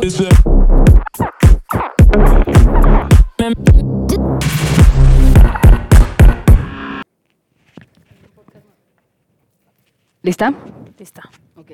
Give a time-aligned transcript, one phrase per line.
[0.00, 0.28] ¿Lista?
[10.98, 11.22] Lista.
[11.56, 11.72] Ok.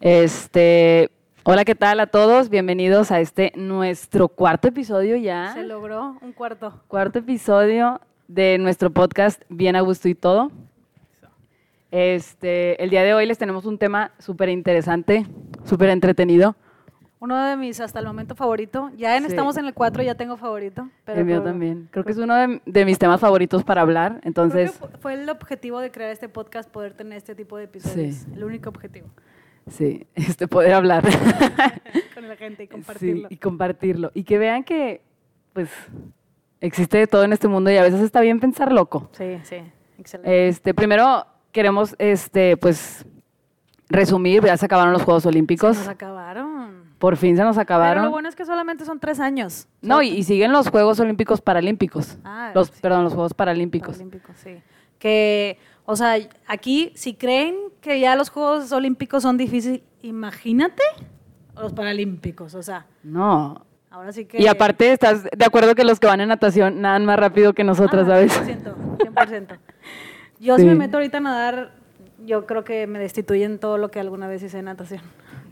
[0.00, 1.10] Este,
[1.42, 2.48] hola, ¿qué tal a todos?
[2.48, 5.52] Bienvenidos a este nuestro cuarto episodio ya.
[5.52, 6.82] Se logró un cuarto.
[6.88, 10.50] Cuarto episodio de nuestro podcast Bien a gusto y todo.
[11.90, 15.26] Este, el día de hoy les tenemos un tema súper interesante,
[15.64, 16.56] súper entretenido.
[17.24, 18.90] Uno de mis hasta el momento favorito.
[18.98, 19.28] Ya en, Sí.
[19.30, 20.88] estamos en el 4, ya tengo favorito.
[21.06, 21.88] Pero el mío por- también.
[21.90, 24.10] Creo que es uno de, de mis temas favoritos para hablar.
[24.10, 27.56] Creo que Entonces, fu- fue el objetivo de crear este podcast, poder tener este tipo
[27.56, 28.14] de episodios.
[28.16, 28.26] Sí.
[28.34, 29.08] El único objetivo.
[29.70, 31.02] sí, este, poder hablar.
[32.14, 33.28] Con la gente y Sí, compartirlo.
[33.30, 34.10] y compartirlo.
[34.12, 35.00] Y que vean que,
[35.54, 35.70] pues,
[36.60, 39.08] existe de todo en este mundo y a veces está bien pensar loco.
[39.12, 39.56] Sí, sí.
[39.98, 40.48] Excelente.
[40.48, 43.06] Este, primero queremos, este, pues,
[43.88, 45.76] resumir, ya se acabaron los Juegos Olímpicos.
[45.76, 46.83] Se nos acabaron.
[46.98, 48.04] Por fin se nos Pero acabaron.
[48.04, 49.66] lo bueno es que solamente son tres años.
[49.82, 52.18] No, y, y siguen los Juegos Olímpicos Paralímpicos.
[52.24, 52.74] Ah, los, sí.
[52.80, 53.96] Perdón, los Juegos Paralímpicos.
[53.96, 54.56] Olímpicos, sí.
[54.98, 60.82] Que, o sea, aquí, si creen que ya los Juegos Olímpicos son difíciles, imagínate
[61.60, 62.54] los Paralímpicos.
[62.54, 63.66] O sea, No.
[63.90, 64.40] ahora sí que.
[64.40, 67.64] Y aparte, ¿estás de acuerdo que los que van en natación nadan más rápido que
[67.64, 68.32] nosotras, Ah, sabes?
[68.40, 69.58] 100%, 100%.
[70.40, 71.72] Yo si me meto ahorita a nadar,
[72.24, 75.00] yo creo que me destituyen todo lo que alguna vez hice de natación.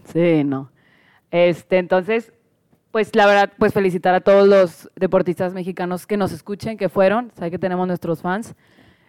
[0.05, 0.71] Sí, no.
[1.33, 2.33] Este, entonces,
[2.93, 7.33] pues la verdad, pues felicitar a todos los deportistas mexicanos que nos escuchen, que fueron,
[7.37, 8.55] sabe que tenemos nuestros fans.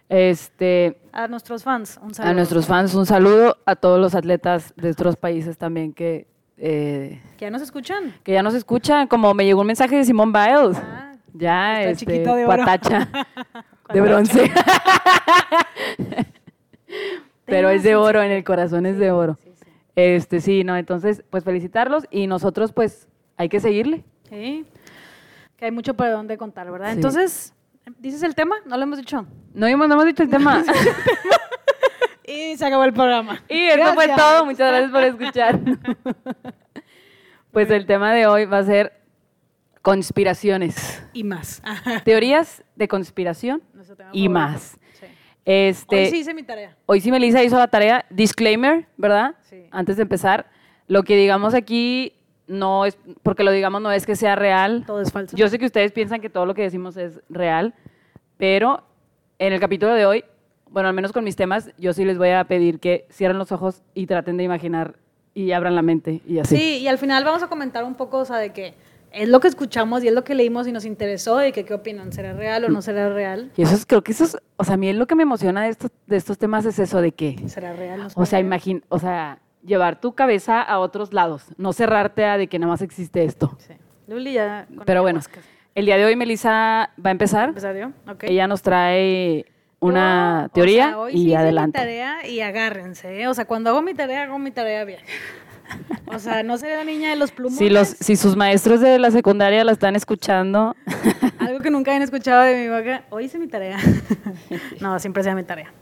[0.08, 2.30] Este, A nuestros fans, un saludo.
[2.30, 6.26] a nuestros fans un saludo, a todos los atletas de otros países también que,
[6.58, 8.14] eh, ¿Que ya nos escuchan?
[8.22, 10.76] que ya nos escuchan, como me llegó un mensaje de Simón Biles.
[10.78, 12.54] Ah, ya, está este, chiquito de oro.
[12.56, 13.08] cuatacha,
[13.92, 14.50] de bronce.
[17.46, 19.38] Pero es de oro, en el corazón es de oro.
[19.42, 19.50] sí.
[19.96, 24.04] Este, sí, no, entonces, pues felicitarlos y nosotros, pues, hay que seguirle.
[24.28, 24.66] Sí,
[25.56, 26.88] que hay mucho para dónde contar, ¿verdad?
[26.88, 26.96] Sí.
[26.96, 27.54] Entonces,
[27.98, 28.56] ¿dices el tema?
[28.66, 29.26] No lo hemos dicho.
[29.52, 30.64] No hemos, no hemos dicho el tema.
[32.26, 33.42] Y se acabó el programa.
[33.48, 34.46] y eso fue todo.
[34.46, 35.60] Muchas gracias por escuchar.
[37.52, 39.00] pues el tema de hoy va a ser
[39.82, 41.04] conspiraciones.
[41.12, 41.62] Y más.
[42.04, 43.62] Teorías de conspiración
[44.12, 44.78] y más.
[45.44, 46.76] Este, Hoy sí hice mi tarea.
[46.86, 48.04] Hoy sí Melissa hizo la tarea.
[48.10, 49.34] Disclaimer, ¿verdad?
[49.42, 49.66] Sí.
[49.70, 50.46] Antes de empezar,
[50.86, 52.14] lo que digamos aquí
[52.46, 54.84] no es, porque lo digamos no es que sea real.
[54.86, 55.36] Todo es falso.
[55.36, 57.74] Yo sé que ustedes piensan que todo lo que decimos es real,
[58.36, 58.84] pero
[59.38, 60.24] en el capítulo de hoy,
[60.70, 63.52] bueno, al menos con mis temas, yo sí les voy a pedir que cierren los
[63.52, 64.94] ojos y traten de imaginar
[65.34, 66.56] y abran la mente y así.
[66.56, 68.74] Sí, y al final vamos a comentar un poco, o sea, de que
[69.14, 71.74] es lo que escuchamos y es lo que leímos y nos interesó y que qué
[71.74, 73.50] opinan, ¿será real o no será real?
[73.56, 75.62] Y eso es, creo que eso es, o sea, a mí lo que me emociona
[75.64, 78.00] de estos, de estos temas es eso de que, ¿Será real?
[78.00, 82.36] ¿No o sea, imagina, o sea, llevar tu cabeza a otros lados, no cerrarte a
[82.36, 83.56] de que nada más existe esto.
[83.58, 83.74] Sí.
[84.06, 84.66] Luli ya.
[84.84, 85.20] Pero bueno,
[85.74, 87.48] el día de hoy Melissa va a empezar.
[87.50, 87.90] ¿Empezar yo?
[88.22, 89.46] Ella nos trae
[89.80, 91.78] una o teoría sea, hoy y sí adelante.
[91.78, 93.28] mi tarea y agárrense, ¿eh?
[93.28, 95.00] O sea, cuando hago mi tarea, hago mi tarea bien.
[96.06, 97.58] O sea, no seré la niña de los plumones.
[97.58, 100.74] Si, los, si sus maestros de la secundaria la están escuchando,
[101.38, 103.04] Algo que nunca habían escuchado de mi boca.
[103.10, 103.78] Hoy hice mi tarea.
[104.80, 105.72] no, siempre sea mi tarea.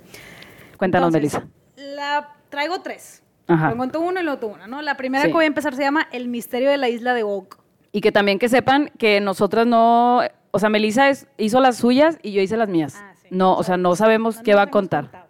[0.77, 1.45] cuéntanos, Melissa.
[1.77, 3.23] La traigo tres.
[3.47, 3.71] Ajá.
[3.71, 4.83] Lo cuento uno y lo otro una, ¿no?
[4.83, 5.29] La primera Sí.
[5.29, 7.59] que voy a empezar se llama El misterio de la isla de Oak.
[7.93, 10.21] Y que también que sepan que nosotras no,
[10.51, 12.95] o sea, Melissa es- hizo las suyas y yo hice las mías.
[12.99, 13.29] Ah, sí.
[13.31, 15.05] No, o sea, no sabemos No qué va a contar.
[15.05, 15.27] contado.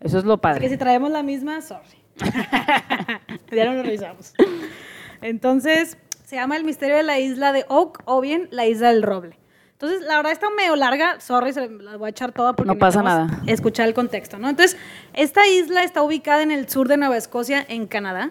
[0.00, 0.68] Eso es lo Así que padre.
[0.68, 2.01] si traemos la misma, sorry.
[3.50, 4.34] ya no lo revisamos.
[5.20, 9.02] Entonces, se llama El misterio de la isla de Oak o bien la isla del
[9.02, 9.38] roble.
[9.72, 12.78] Entonces, la verdad está medio larga, sorry, se la voy a echar toda porque No
[12.78, 13.42] pasa nada.
[13.46, 14.48] Escuchar el contexto, ¿no?
[14.48, 14.78] Entonces,
[15.12, 18.30] esta isla está ubicada en el sur de Nueva Escocia, en Canadá,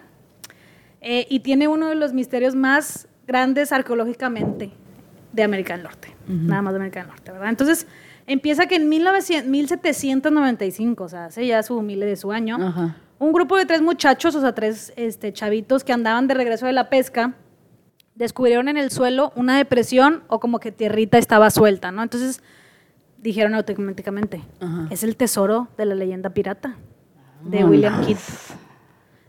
[1.02, 4.72] eh, y tiene uno de los misterios más grandes arqueológicamente
[5.32, 7.50] de América del Norte, nada más de América del Norte, ¿verdad?
[7.50, 7.86] Entonces,
[8.26, 12.96] empieza que en 1900 1795, o sea, hace ya su miles de su año, Ajá.
[13.22, 16.72] Un grupo de tres muchachos, o sea, tres este, chavitos que andaban de regreso de
[16.72, 17.34] la pesca,
[18.16, 22.02] descubrieron en el suelo una depresión o como que tierrita estaba suelta, ¿no?
[22.02, 22.42] Entonces
[23.18, 24.88] dijeron automáticamente, Ajá.
[24.90, 26.76] es el tesoro de la leyenda pirata
[27.44, 27.64] de.
[27.64, 28.18] William Kidd,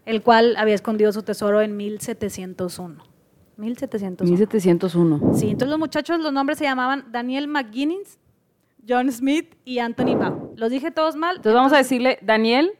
[0.07, 3.03] el cual había escondido su tesoro en 1701.
[3.57, 4.27] 1701.
[4.27, 5.33] 1701.
[5.35, 8.18] Sí, entonces los muchachos, los nombres se llamaban Daniel McGuinness,
[8.89, 10.51] John Smith y Anthony Bao.
[10.56, 11.35] Los dije todos mal.
[11.35, 12.71] Entonces vamos a decirle Daniel,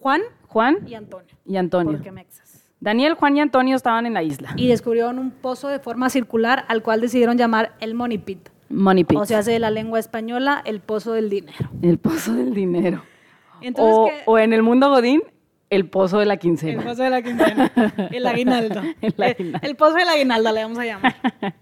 [0.00, 1.28] Juan Juan y Antonio.
[1.44, 1.92] y Antonio.
[1.92, 2.68] Porque mexas.
[2.80, 4.50] Daniel, Juan y Antonio estaban en la isla.
[4.56, 8.48] Y descubrieron un pozo de forma circular al cual decidieron llamar el Money Pit.
[8.68, 9.18] Money Pit.
[9.18, 11.70] O sea, hace de la lengua española el pozo del dinero.
[11.82, 13.02] el pozo del dinero.
[13.60, 15.20] Entonces, o, en el mundo Godín,
[15.70, 16.82] El pozo de la El quincena.
[16.82, 17.72] pozo de la quincena.
[18.12, 18.80] El aguinaldo.
[19.00, 19.58] El El, aguinaldo.
[19.66, 21.14] el pozo del aguinaldo le vamos a llamar.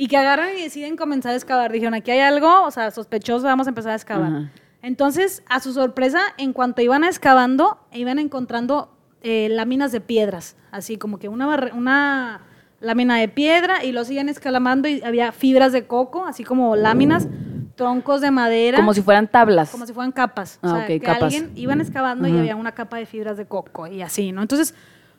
[0.00, 1.72] Y que agarran y deciden comenzar a excavar.
[1.72, 4.50] Dijeron, aquí hay algo, o sea, sospechoso, vamos a empezar a excavar.
[4.82, 8.90] Entonces, a su sorpresa, en cuanto iban excavando, iban encontrando
[9.22, 10.56] eh, láminas de piedras.
[10.70, 12.42] Así como que una, una
[12.80, 17.26] lámina de piedra y lo siguen escalamando y había fibras de coco, así como láminas,
[17.74, 18.78] troncos de madera.
[18.78, 19.70] Como si fueran tablas.
[19.70, 20.58] Como si fueran capas.
[20.62, 21.22] Ah, o sea, ok, que capas.
[21.22, 24.42] alguien iban excavando y había una capa de fibras de coco y así, ¿no?
[24.42, 24.74] Entonces,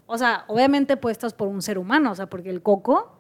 [0.08, 3.16] o sea, obviamente puestas por un ser humano, o sea, porque el coco,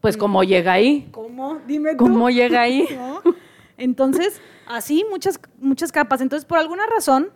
[0.00, 1.08] Pues como llega ahí.
[1.10, 1.58] ¿cómo?
[1.66, 2.04] Dime tú.
[2.04, 2.86] ¿Cómo llega ahí?
[2.96, 3.20] ¿No?
[3.78, 6.20] Entonces, así muchas, muchas capas.
[6.20, 7.30] Entonces, por alguna razón,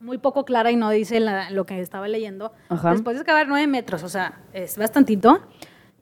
[0.00, 2.92] muy poco clara y no dice la- lo que estaba leyendo, Ajá.
[2.92, 5.40] después de excavar nueve metros, o sea, es bastantito,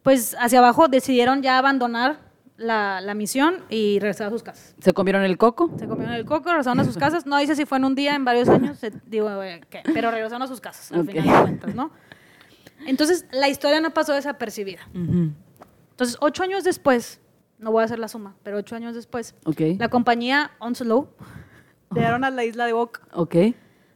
[0.03, 2.19] pues hacia abajo decidieron ya abandonar
[2.57, 4.75] la, la misión y regresar a sus casas.
[4.81, 5.71] ¿Se comieron el coco?
[5.79, 7.25] Se comieron el coco, regresaron a sus casas.
[7.27, 9.83] No dice si fue en un día, en varios años, se- digo, eh, ¿qué?
[9.95, 11.07] pero regresaron a sus casas, al Ok.
[11.11, 11.91] final de cuentas, ¿no?
[12.87, 14.81] Entonces, la historia no pasó desapercibida.
[14.95, 15.31] Ujú.
[15.91, 17.21] Entonces, ocho años después,
[17.65, 19.61] no voy a hacer la suma, pero ocho años después, Ok.
[19.79, 21.09] la compañía Onslow
[21.95, 23.37] llegaron a la isla de Bok Ok.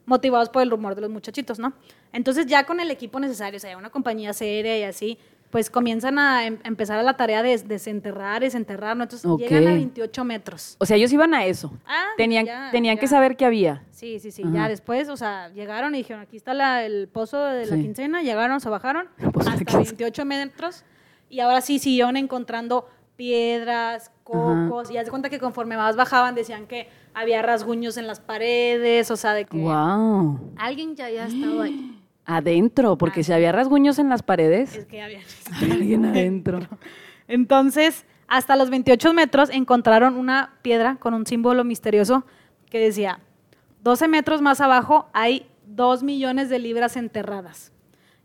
[0.07, 1.75] motivados por el rumor de los muchachitos, ¿no?
[2.13, 5.19] Entonces, ya con el equipo necesario, o sea, una compañía seria y así,
[5.51, 9.05] pues comienzan a em- empezar a la tarea de desenterrar, desenterrar, ¿no?
[9.05, 10.77] Entonces, llegan a 28 metros.
[10.79, 11.73] O sea, ellos iban a eso.
[11.87, 13.83] Ah, tenían ya, tenían que saber qué había.
[13.91, 14.43] Sí, sí, sí.
[14.43, 14.53] Ajá.
[14.55, 17.83] Ya después, o sea, llegaron y dijeron, aquí está la- el pozo de la Sí.
[17.83, 19.09] quincena, llegaron, se bajaron
[19.59, 19.83] hasta quincena.
[19.85, 20.85] 28 metros
[21.31, 22.89] y ahora sí siguieron encontrando
[23.19, 28.07] piedras, cocos, y haz de cuenta que conforme más bajaban decían que había rasguños en
[28.07, 30.53] las paredes, o sea, de que Wow.
[30.57, 32.01] alguien ya había estado ahí.
[32.25, 35.19] Adentro, porque si había rasguños en las paredes, Es que había.
[35.61, 36.61] había alguien adentro.
[37.27, 42.25] Entonces, hasta los 28 metros encontraron una piedra con un símbolo misterioso
[42.71, 43.19] que decía,
[43.83, 47.73] 12 metros más abajo hay 2 millones de libras enterradas.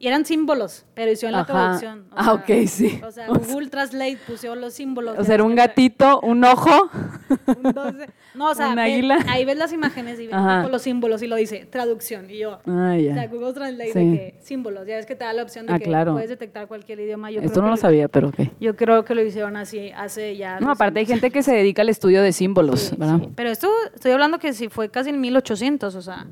[0.04, 1.54] Y eran símbolos, pero hicieron la Ajá.
[1.54, 2.08] traducción.
[2.12, 3.00] o Ah, sea, ok, sí.
[3.08, 3.28] O sea,
[3.58, 5.18] Google Translate puso los símbolos.
[5.18, 6.90] O sea, era un que- gatito, un ojo.
[7.48, 8.10] un 12.
[8.36, 9.18] No, o sea, Un ve- águila.
[9.30, 10.36] ahí ves las imágenes y ves
[10.70, 12.30] los símbolos y lo dice, traducción.
[12.30, 13.28] Y yo, Ah, o sea.
[13.30, 14.00] Google Translate Sí.
[14.12, 14.86] de que símbolos.
[14.86, 16.12] Ya ves que te da la opción de Ah, que claro.
[16.12, 17.32] puedes detectar cualquier idioma.
[17.32, 18.40] Yo Esto creo no que lo sabía, pero ok.
[18.60, 20.60] Yo creo que lo hicieron así hace ya.
[20.60, 23.20] No, aparte hay gente que se dedica al estudio de símbolos, Sí, ¿verdad?
[23.22, 23.30] sí.
[23.36, 26.28] Pero esto, estoy hablando que si fue casi en 1800, o sea.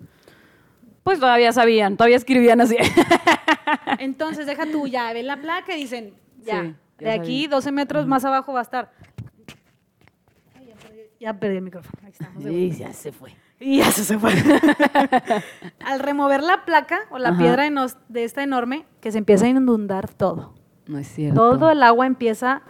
[1.04, 2.78] Pues todavía sabían, todavía escribían así.
[4.00, 6.14] Entonces, deja tú, ya, ven la placa y dicen,
[6.44, 7.56] ya, Sí, ya de aquí sabía.
[7.56, 8.92] 12 metros más abajo va a estar.
[10.56, 11.98] Ay, ya, perdí, ya perdí el micrófono.
[12.04, 12.46] Ahí estamos.
[12.46, 13.34] Y ya se fue.
[13.60, 14.34] Y ya se, fue.
[15.86, 17.38] Al remover la placa o la Ajá.
[17.38, 17.70] piedra
[18.10, 20.56] de esta enorme, que se empieza a inundar todo.
[20.88, 21.36] No es cierto.
[21.36, 22.64] Todo el agua empieza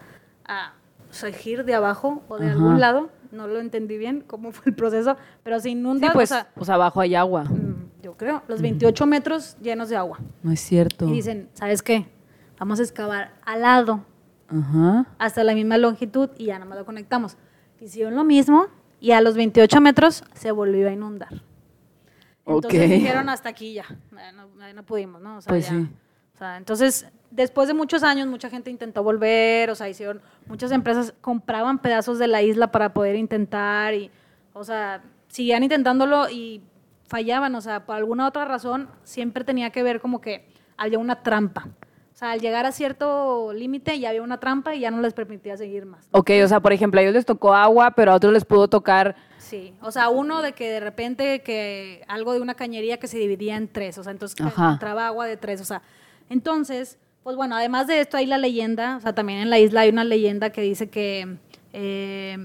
[0.46, 0.74] a
[1.10, 2.56] surgir de abajo o de Ajá.
[2.56, 3.10] algún lado.
[3.32, 6.08] No lo entendí bien cómo fue el proceso, pero se inunda.
[6.08, 7.46] Sí, pues, o sea, pues abajo hay agua.
[8.02, 10.20] Yo creo, los 28 metros llenos de agua.
[10.44, 11.08] No es cierto.
[11.08, 12.08] Y dicen, ¿sabes qué?
[12.60, 14.04] Vamos a excavar al lado
[14.48, 15.06] Ajá.
[15.18, 17.38] hasta la misma longitud y ya nada más lo conectamos.
[17.80, 18.68] Hicieron lo mismo
[19.00, 21.42] y a los 28 metros se volvió a inundar.
[22.46, 22.90] Entonces Ok.
[22.90, 23.86] dijeron hasta aquí ya,
[24.34, 25.38] no, no pudimos, ¿no?
[25.38, 25.72] O sea, Pues ya.
[25.72, 25.88] sí.
[26.34, 30.72] O sea, entonces, después de muchos años, mucha gente intentó volver, o sea, hicieron, muchas
[30.72, 34.10] empresas compraban pedazos de la isla para poder intentar y,
[34.54, 36.62] o sea, seguían intentándolo y
[37.12, 40.48] fallaban, o sea, por alguna otra razón, siempre tenía que ver como que
[40.78, 41.68] había una trampa.
[42.14, 45.14] O sea, al llegar a cierto límite ya había una trampa y ya no les
[45.14, 46.08] permitía seguir más.
[46.12, 48.70] Ok, o sea, por ejemplo, a ellos les tocó agua, pero a otros les pudo
[48.70, 49.18] tocar.
[49.40, 53.18] Sí, o sea, uno de que de repente que algo de una cañería que se
[53.18, 54.74] dividía en tres, o sea, entonces Ajá.
[54.74, 55.82] entraba agua de tres, o sea,
[56.30, 59.82] entonces, pues bueno, además de esto hay la leyenda, o sea, también en la isla
[59.82, 61.38] hay una leyenda que dice que
[61.74, 62.38] eh,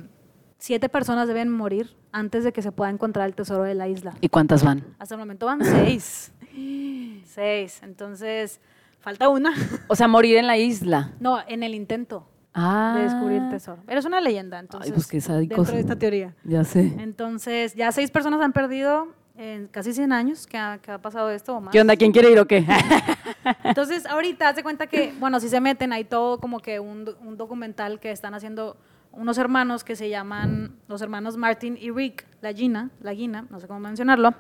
[0.58, 4.14] siete personas deben morir antes de que se pueda encontrar el tesoro de la isla.
[4.23, 4.82] ¿Y cuántas van?
[4.99, 6.32] Hasta el momento van seis.
[7.26, 8.58] seis, entonces,
[9.00, 9.52] falta una.
[9.88, 11.12] O sea, morir en la isla.
[11.20, 12.26] no, en el intento
[12.58, 12.94] Ah.
[12.96, 13.82] de descubrir el tesoro.
[13.85, 16.35] Pero es una leyenda, entonces, pues qué dentro de esta teoría.
[16.42, 16.90] Ya sé.
[16.99, 21.28] Entonces, ya seis personas han perdido en casi 100 años que ha, que ha pasado
[21.28, 21.70] esto o más.
[21.70, 21.94] ¿Qué onda?
[21.96, 22.64] ¿Quién quiere ir o qué?
[23.62, 27.37] Entonces, ahorita haz de cuenta que, bueno, si se meten, hay todo como que un
[27.37, 28.78] documental que están haciendo
[29.16, 33.58] unos hermanos que se llaman los hermanos Martin y Rick, la Gina, la Gina, no
[33.61, 34.35] sé cómo mencionarlo,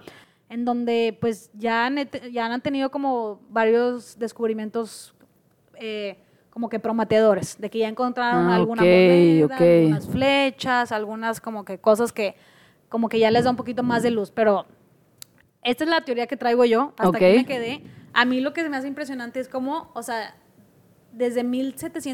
[0.48, 1.96] en donde pues ya han,
[2.30, 5.14] ya han tenido como varios descubrimientos
[5.74, 6.18] eh,
[6.50, 9.60] como que prometedores, de que ya encontraron Ah, alguna ok, moneda, ok.
[9.60, 12.36] algunas flechas, algunas como que cosas que
[12.88, 14.64] como que ya les da un poquito más de luz, pero
[15.62, 17.16] esta es la teoría que traigo yo, hasta Ok.
[17.16, 17.82] aquí me quedé.
[18.12, 20.36] A mí lo que se me hace impresionante es cómo, o sea,
[21.16, 21.42] desde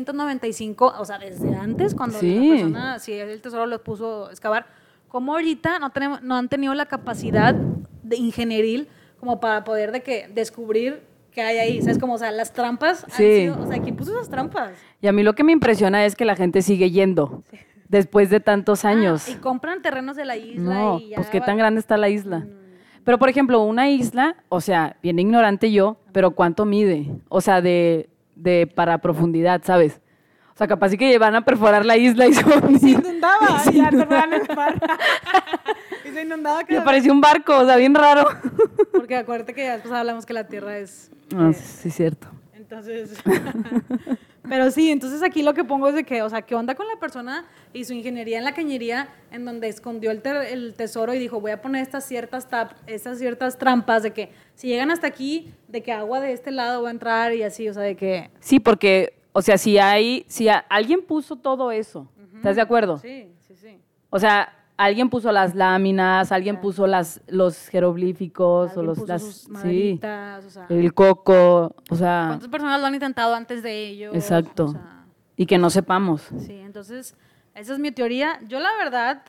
[0.06, 2.34] 1795, o sea, desde antes, cuando Sí.
[2.48, 4.66] la persona, si el tesoro lo puso a excavar,
[5.08, 8.88] como ahorita no, tenemos, no han tenido la capacidad de ingenieril
[9.20, 11.82] como para poder de que descubrir qué hay ahí.
[11.82, 11.98] ¿Sabes?
[11.98, 13.40] Como, o sea, las trampas han Sí.
[13.42, 14.72] sido, o sea, ¿quién puso esas trampas?
[15.00, 17.42] Y a mí lo que me impresiona es que la gente sigue yendo
[17.88, 19.26] después de tantos años.
[19.28, 21.80] Ah, y compran terrenos de la isla No, y ya pues qué va- tan grande
[21.80, 22.46] está la isla.
[23.04, 27.10] Pero, por ejemplo, una isla, o sea, bien ignorante yo, pero ¿cuánto mide?
[27.28, 30.00] O sea, de, de para profundidad, ¿sabes?
[30.54, 32.42] O sea, capaz sí que van a perforar la isla y se
[32.78, 34.28] Se inundaba, ya el mar.
[36.04, 38.28] y se inundaba Y que parecía un barco, o sea, bien raro.
[38.92, 41.10] Porque acuérdate que ya después hablamos que la Tierra es...
[41.34, 42.28] Ah, eh, sí, es cierto.
[42.76, 43.18] Entonces,
[44.48, 46.86] pero sí, entonces aquí lo que pongo es de que, o sea, ¿qué onda con
[46.88, 51.12] la persona y su ingeniería en la cañería en donde escondió el, ter- el tesoro
[51.12, 54.90] y dijo, voy a poner estas ciertas, tap- estas ciertas trampas de que si llegan
[54.90, 57.82] hasta aquí, de que agua de este lado va a entrar y así, o sea,
[57.82, 58.30] de que...
[58.40, 62.96] Sí, porque, o sea, si hay, si alguien puso todo eso, ¿estás de acuerdo?
[62.98, 63.78] Sí, sí, sí.
[64.08, 69.22] O sea, alguien puso las láminas, alguien puso las, los jeroglíficos o los, puso las,
[69.22, 73.62] sus sí, maderitas, o sea, el coco, o sea, ¿cuántas personas lo han intentado antes
[73.62, 74.14] de ellos?
[74.14, 74.64] Exacto.
[74.66, 75.04] O sea,
[75.36, 76.28] y que no sepamos.
[76.38, 77.16] sí, entonces,
[77.54, 78.38] esa es mi teoría.
[78.48, 79.22] Yo la verdad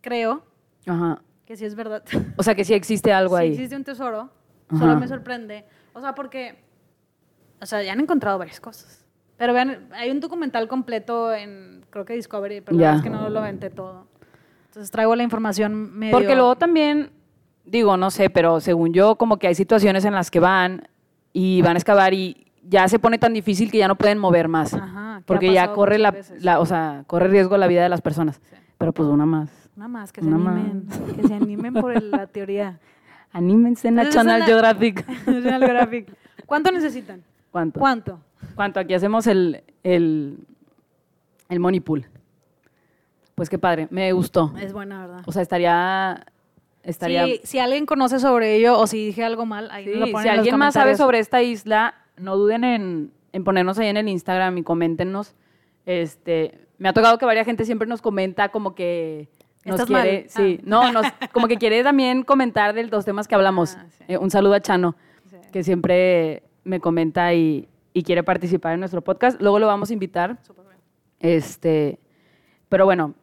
[0.00, 0.42] creo
[0.86, 1.20] Ajá.
[1.44, 2.02] que sí es verdad.
[2.36, 3.52] O sea, que sí existe algo sí ahí.
[3.52, 4.30] existe un tesoro,
[4.68, 4.78] Ajá.
[4.78, 5.64] solo me sorprende.
[5.92, 6.62] O sea, porque,
[7.60, 9.04] o sea, ya han encontrado varias cosas.
[9.36, 12.86] Pero vean, hay un documental completo en, creo que Discovery, pero la Ya.
[12.92, 14.06] verdad es que no lo aventé todo.
[14.76, 16.12] Entonces traigo la información medio...
[16.12, 17.08] Porque luego también,
[17.64, 20.86] digo, no sé, pero según yo, como que hay situaciones en las que van
[21.32, 24.48] y van a excavar y ya se pone tan difícil que ya no pueden mover
[24.48, 24.74] más.
[24.74, 26.12] Ajá, que porque ya corre la,
[26.60, 28.38] o sea, corre riesgo la vida de las personas.
[28.50, 28.56] Sí.
[28.76, 29.50] Pero pues una más.
[29.78, 32.78] Una más, que se animen, que se animen por la teoría.
[33.32, 35.08] Anímense Entonces, National Geographic.
[35.08, 36.12] National Geographic.
[36.44, 37.22] ¿Cuánto necesitan?
[37.50, 37.80] ¿Cuánto?
[37.80, 38.20] ¿Cuánto?
[38.54, 38.80] ¿Cuánto?
[38.80, 40.36] Aquí hacemos el, el,
[41.48, 42.04] el money pool.
[43.36, 44.52] Pues qué padre, me gustó.
[44.58, 45.22] Es buena, ¿verdad?
[45.26, 46.24] O sea, estaría...
[46.82, 50.06] estaría Si, si alguien conoce sobre ello o si dije algo mal, ahí Sí, lo
[50.10, 53.78] ponen si en los alguien más sabe sobre esta isla, no duden en, en ponernos
[53.78, 55.34] ahí en el Instagram y coméntenos.
[55.84, 59.28] Este, me ha tocado que varias gente siempre nos comenta como que
[59.66, 60.30] nos Estás quiere, mal.
[60.30, 60.62] sí, Ah.
[60.64, 63.74] no, nos, como que quiere también comentar de los temas que hablamos.
[63.76, 64.04] Ah, sí.
[64.08, 64.96] Eh, un saludo a Chano,
[65.28, 65.36] Sí.
[65.52, 69.38] que siempre me comenta y, y quiere participar en nuestro podcast.
[69.42, 70.38] Luego lo vamos a invitar.
[70.42, 70.78] Súper bien.
[71.20, 71.98] Este,
[72.70, 73.14] pero bueno,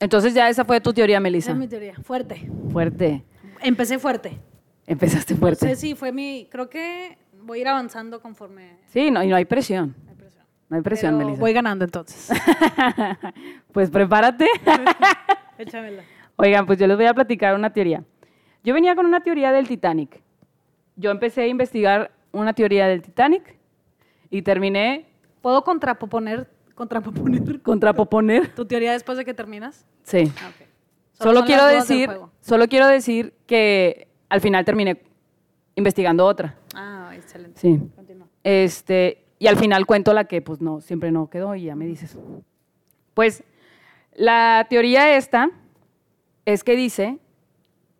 [0.00, 1.52] entonces ya esa fue tu teoría, Esa Melissa.
[1.52, 1.94] es mi teoría.
[2.02, 2.50] Fuerte.
[2.72, 3.22] Fuerte.
[3.62, 4.38] Empecé fuerte.
[4.86, 5.68] Empezaste No fuerte.
[5.68, 6.48] sé si fue mi...
[6.50, 8.78] Creo que voy a ir avanzando conforme...
[8.86, 9.94] Sí, no, y no hay presión.
[10.08, 10.44] hay presión.
[10.68, 11.40] No hay presión, Pero Melissa.
[11.40, 12.30] Voy ganando entonces.
[13.72, 14.48] pues prepárate.
[15.58, 16.02] Échamela.
[16.36, 18.02] Oigan, pues yo les voy a platicar una teoría.
[18.64, 20.20] Yo venía con una teoría del Titanic.
[20.96, 23.56] Yo empecé a investigar una teoría del Titanic
[24.30, 25.06] y terminé
[25.40, 28.54] ¿Puedo contraponer, contraponer contraponer.
[28.54, 29.86] tu teoría después de que terminas?
[30.02, 30.32] Sí.
[30.40, 30.50] Ah.
[31.12, 32.08] Solo quiero decir,
[32.40, 35.02] solo quiero decir que al final terminé
[35.74, 36.56] investigando otra.
[36.74, 37.60] Ah, excelente.
[37.60, 37.78] Sí.
[37.94, 38.28] Continúa.
[38.42, 41.84] Este, y al final cuento la que pues no, siempre no quedó y ya me
[41.84, 42.16] dices.
[43.12, 43.44] Pues
[44.14, 45.50] la teoría esta
[46.46, 47.18] es que dice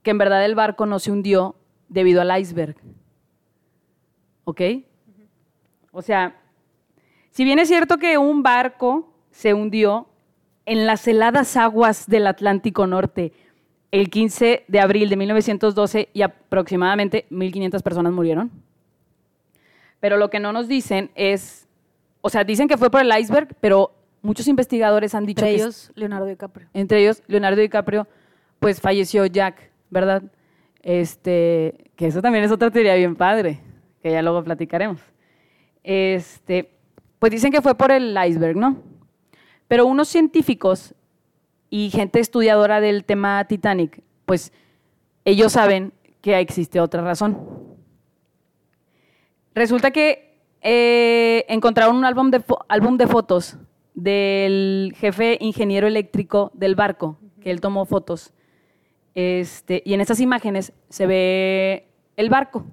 [0.03, 1.57] que en verdad el barco no se hundió
[1.91, 2.77] debido al iceberg.
[4.45, 4.63] ¿Ok?
[5.93, 6.40] O sea,
[7.31, 10.09] si bien es cierto que un barco se hundió
[10.67, 13.33] en las heladas aguas del Atlántico Norte
[13.91, 18.51] el 15 de abril de 1912 y aproximadamente 1.500 personas murieron,
[19.99, 21.69] pero lo que no nos dicen es,
[22.21, 25.63] o sea, dicen que fue por el iceberg, pero muchos investigadores han dicho Entre que
[25.63, 26.69] ellos, Leonardo DiCaprio.
[26.73, 28.07] entre ellos Leonardo DiCaprio,
[28.61, 30.23] pues falleció Jack, ¿verdad?
[30.83, 33.61] Este, que eso también es otra teoría bien padre,
[34.03, 35.01] que ya luego platicaremos.
[35.83, 36.71] Este,
[37.21, 38.79] pues dicen que fue por el iceberg, ¿no?
[39.69, 40.95] Pero unos científicos
[41.69, 44.53] y gente estudiadora del tema Titanic, pues
[45.25, 47.39] ellos saben que existe otra razón.
[49.55, 53.59] Resulta que eh, encontraron un álbum de, fotos
[53.95, 58.33] del jefe ingeniero eléctrico del barco, que él tomó fotos.
[59.15, 62.65] Este, y en esas imágenes se ve el barco.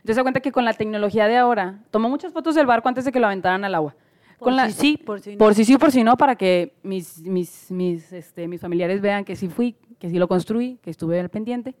[0.00, 3.04] Entonces se cuenta que con la tecnología de ahora, tomó muchas fotos del barco antes
[3.04, 3.94] de que lo aventaran al agua.
[4.38, 5.38] Por Con la- si sí, por si no.
[5.38, 9.24] Por si sí, por si no, para que mis, mis, mis, este, mis familiares vean
[9.24, 11.74] que sí fui, que sí lo construí, que estuve al pendiente.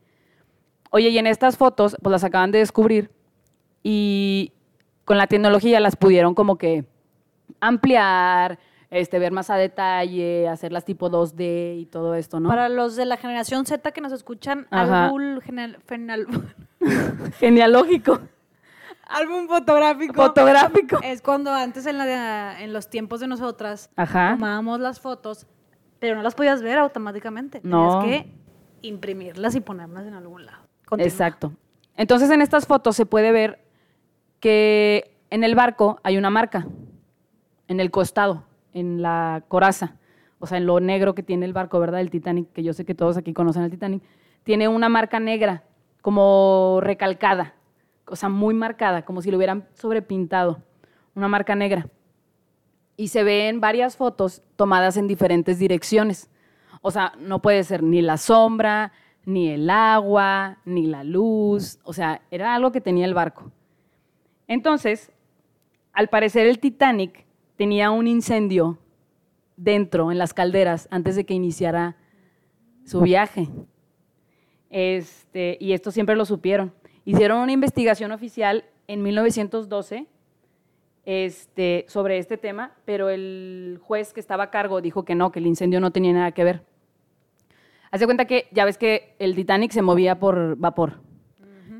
[0.90, 3.10] Oye, y en estas fotos, pues las acaban de descubrir
[3.82, 4.52] y
[5.06, 6.84] con la tecnología las pudieron como que
[7.60, 8.58] ampliar,
[8.90, 12.48] este, ver más a detalle, hacerlas tipo 2D y todo esto, ¿no?
[12.48, 15.06] Para los de la generación Z que nos escuchan, Ajá.
[15.06, 16.26] álbum, genal- fenal-
[17.38, 18.20] Genealógico,
[19.08, 20.14] álbum fotográfico.
[20.14, 20.98] fotográfico.
[21.02, 24.32] es cuando antes en, la- en los tiempos de nosotras Ajá.
[24.32, 25.46] tomábamos las fotos,
[25.98, 27.60] pero no las podías ver automáticamente.
[27.62, 28.00] No.
[28.00, 28.32] Tenías que
[28.82, 30.62] imprimirlas y ponerlas en algún lado.
[30.86, 31.08] Continúa.
[31.08, 31.52] Exacto.
[31.96, 33.60] Entonces en estas fotos se puede ver
[34.40, 36.66] que en el barco hay una marca,
[37.68, 39.96] en el costado, en la coraza,
[40.38, 42.00] o sea, en lo negro que tiene el barco, ¿verdad?
[42.00, 44.02] El Titanic, que yo sé que todos aquí conocen el Titanic,
[44.44, 45.62] tiene una marca negra,
[46.00, 47.54] como recalcada,
[48.06, 50.62] o sea, muy marcada, como si lo hubieran sobrepintado,
[51.14, 51.86] una marca negra.
[52.96, 56.30] Y se ven varias fotos tomadas en diferentes direcciones.
[56.82, 58.92] O sea, no puede ser ni la sombra,
[59.24, 61.78] ni el agua, ni la luz.
[61.84, 63.50] O sea, era algo que tenía el barco.
[64.46, 65.12] Entonces,
[65.92, 67.26] al parecer el Titanic
[67.56, 68.78] tenía un incendio
[69.56, 71.96] dentro, en las calderas, antes de que iniciara
[72.84, 73.48] su viaje.
[74.70, 76.72] Este, y esto siempre lo supieron.
[77.04, 80.06] Hicieron una investigación oficial en 1912
[81.04, 85.40] este, sobre este tema, pero el juez que estaba a cargo dijo que no, que
[85.40, 86.62] el incendio no tenía nada que ver.
[87.90, 91.00] Haz de cuenta que ya ves que el Titanic se movía por vapor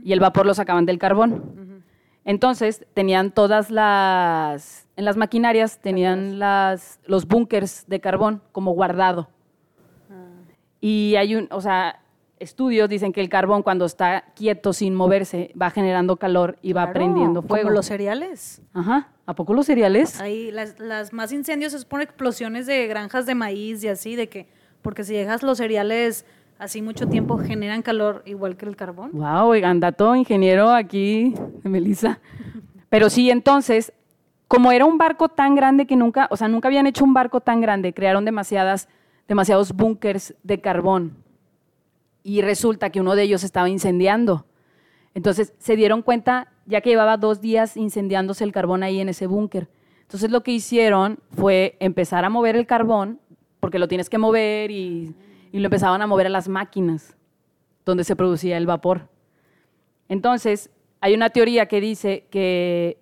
[0.02, 1.84] y el vapor lo sacaban del carbón.
[2.24, 9.28] Entonces tenían todas las, en las maquinarias tenían las, los búnkers de carbón como guardado.
[10.10, 10.26] Ah.
[10.80, 11.99] Y hay un, o sea,
[12.40, 16.92] estudios dicen que el carbón cuando está quieto sin moverse va generando calor y va
[16.92, 17.64] prendiendo fuego.
[17.64, 18.62] Como los cereales.
[18.72, 19.08] Ajá.
[19.26, 20.20] ¿A poco los cereales?
[20.20, 24.28] Ahí las, las más incendios es por explosiones de granjas de maíz y así, de
[24.28, 24.48] que,
[24.82, 26.24] porque si dejas los cereales
[26.58, 29.10] así mucho tiempo generan calor igual que el carbón.
[29.12, 32.20] Wow, oigan, dato ingeniero aquí, Melissa.
[32.88, 33.92] Pero sí, entonces,
[34.48, 37.40] como era un barco tan grande que nunca, o sea, nunca habían hecho un barco
[37.40, 38.88] tan grande, crearon demasiadas,
[39.28, 41.29] demasiados búnkers de carbón
[42.22, 44.46] y resulta que uno de ellos estaba incendiando.
[45.14, 49.26] Entonces se dieron cuenta, ya que llevaba dos días incendiándose el carbón ahí en ese
[49.26, 49.68] búnker.
[50.02, 53.20] Entonces lo que hicieron fue empezar a mover el carbón,
[53.60, 55.14] porque lo tienes que mover y,
[55.52, 57.16] lo empezaban a mover a las máquinas
[57.84, 59.08] donde se producía el vapor.
[60.08, 62.98] Entonces hay una teoría que dice que,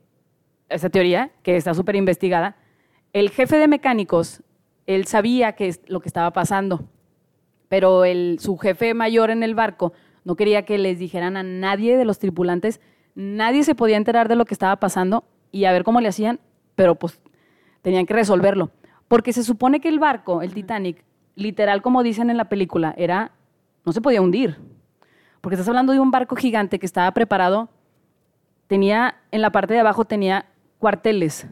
[0.69, 2.57] esa teoría, que está súper investigada,
[3.13, 4.43] el jefe de mecánicos,
[4.87, 6.89] él sabía que lo que estaba pasando
[7.69, 9.93] pero el, su jefe mayor en el barco
[10.25, 12.81] no quería que les dijeran a nadie de los tripulantes,
[13.15, 16.41] nadie se podía enterar de lo que estaba pasando y a ver cómo le hacían,
[16.75, 17.21] pero pues
[17.83, 18.71] tenían que resolverlo.
[19.09, 21.05] Porque se supone que el barco, el Titanic,
[21.35, 23.33] literal como dicen en la película, era,
[23.85, 24.59] no se podía hundir.
[25.41, 27.71] Porque estás hablando de un barco gigante que estaba preparado,
[28.67, 30.47] tenía, en la parte de abajo tenía
[30.79, 31.47] cuarteles,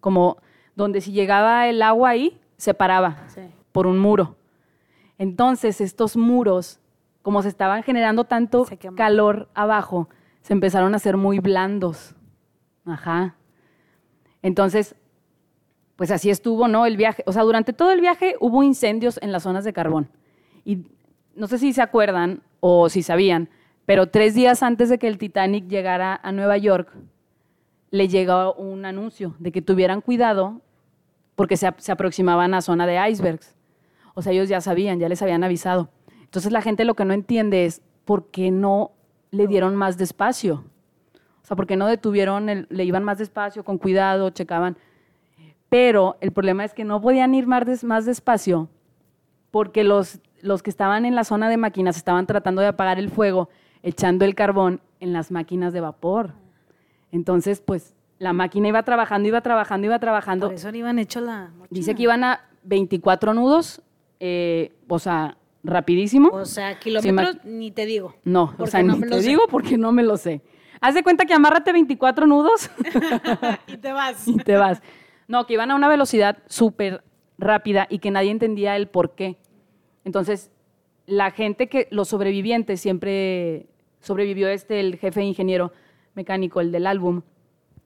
[0.00, 0.36] como
[0.76, 3.24] donde si llegaba el agua ahí, se paraba
[3.72, 4.36] por un muro.
[5.18, 6.80] Entonces, estos muros,
[7.22, 10.08] como se estaban generando tanto calor abajo,
[10.42, 12.14] se empezaron a hacer muy blandos.
[12.86, 13.34] Ajá.
[14.40, 14.94] Entonces,
[15.96, 16.86] pues así estuvo, ¿no?
[16.86, 17.24] El viaje.
[17.26, 20.08] O sea, durante todo el viaje hubo incendios en las zonas de carbón.
[20.64, 20.86] Y
[21.34, 23.48] no sé si se acuerdan o si sabían,
[23.84, 26.92] pero tres días antes de que el Titanic llegara a Nueva York,
[27.90, 30.60] le llegó un anuncio de que tuvieran cuidado
[31.34, 33.54] porque se, se aproximaban a zona de icebergs.
[34.18, 35.90] O sea, ellos ya sabían, ya les habían avisado.
[36.22, 38.90] Entonces la gente lo que no entiende es por qué no
[39.30, 40.64] le dieron más despacio.
[41.14, 44.76] O sea, por qué no detuvieron, le iban más despacio, con cuidado, checaban.
[45.68, 48.68] Pero el problema es que no podían ir más, más despacio
[49.52, 53.10] porque los, los que estaban en la zona de máquinas estaban tratando de apagar el
[53.10, 53.48] fuego,
[53.84, 56.32] echando el carbón en las máquinas de vapor.
[57.12, 60.46] Entonces, pues la máquina iba trabajando, iba trabajando, iba trabajando.
[60.46, 61.52] Por eso iban hecho la.
[61.70, 63.80] Dice que iban a 24 nudos
[64.20, 66.30] eh, o sea, rapidísimo.
[66.30, 68.14] O sea, kilómetros ni te digo.
[68.24, 70.42] No, o sea, ni te digo porque no me lo sé.
[70.80, 72.70] Haz de cuenta que amárrate 24 nudos.
[73.66, 74.28] y te vas.
[74.28, 74.80] y te vas.
[75.26, 77.02] No, que iban a una velocidad súper
[77.36, 79.38] rápida y que nadie entendía el por qué.
[80.04, 80.50] Entonces,
[81.06, 83.66] la gente que, los sobrevivientes, siempre
[84.00, 85.72] sobrevivió este, el jefe ingeniero
[86.14, 87.22] mecánico, el del álbum,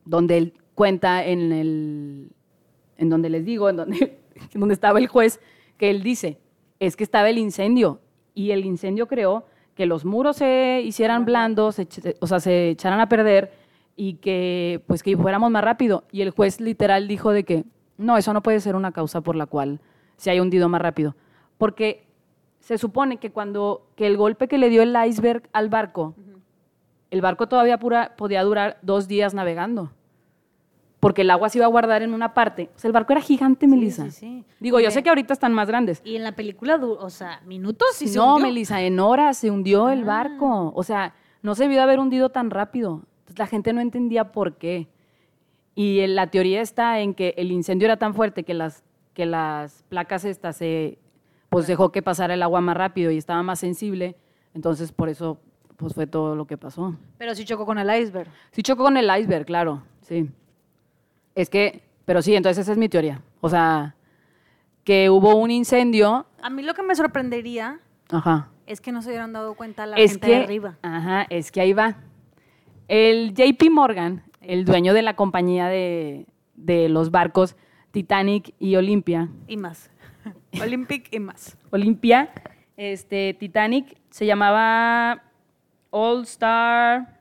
[0.04, 2.30] donde él cuenta en el,
[2.96, 4.18] en donde les digo, en donde,
[4.54, 5.40] en donde estaba el juez,
[5.82, 6.38] que él dice,
[6.78, 7.98] es que estaba el incendio
[8.34, 11.80] y el incendio creó que los muros se hicieran blandos,
[12.20, 13.50] o sea, se echaran a perder
[13.96, 16.04] y que pues que fuéramos más rápido.
[16.12, 17.64] Y el juez literal dijo de que
[17.98, 19.80] no, eso no puede ser una causa por la cual
[20.14, 21.16] se haya hundido más rápido.
[21.58, 22.06] Porque
[22.60, 26.14] se supone que cuando que el golpe que le dio el iceberg al barco,
[27.10, 29.90] el barco todavía pura, podía durar dos días navegando
[31.02, 32.70] porque el agua se iba a guardar en una parte.
[32.76, 34.04] O sea, el barco era gigante, Melissa.
[34.04, 36.00] Sí, sí, Digo, yo sé que ahorita están más grandes.
[36.04, 39.88] Y en la película, o sea, minutos y se No, Melissa, en horas se hundió
[39.88, 40.06] el ah.
[40.06, 40.72] barco.
[40.76, 43.02] O sea, no se debió haber hundido tan rápido.
[43.18, 44.86] Entonces la gente no entendía por qué.
[45.74, 49.84] Y la teoría está en que el incendio era tan fuerte que las, que las
[49.88, 51.00] placas estas se,
[51.48, 54.14] pues dejó que pasara el agua más rápido y estaba más sensible.
[54.54, 55.40] Entonces, por eso
[55.76, 56.94] pues fue todo lo que pasó.
[57.18, 58.30] Pero sí chocó con el iceberg.
[58.52, 60.30] Sí chocó con el iceberg, claro, sí.
[61.34, 63.22] Es que, pero sí, entonces esa es mi teoría.
[63.40, 63.94] O sea,
[64.84, 68.48] que hubo un incendio, A mí lo que me sorprendería ajá.
[68.66, 70.78] es que no se hubieran dado cuenta la es gente que, de arriba.
[70.82, 71.96] Ajá, es que ahí va.
[72.88, 77.56] El JP Morgan, el dueño de la compañía de, de los barcos
[77.92, 79.90] Titanic y Olympia, Y más.
[80.60, 81.56] Olympic y más.
[81.70, 82.30] Olympia,
[82.76, 85.22] este, Titanic se llamaba
[85.90, 87.20] All Star,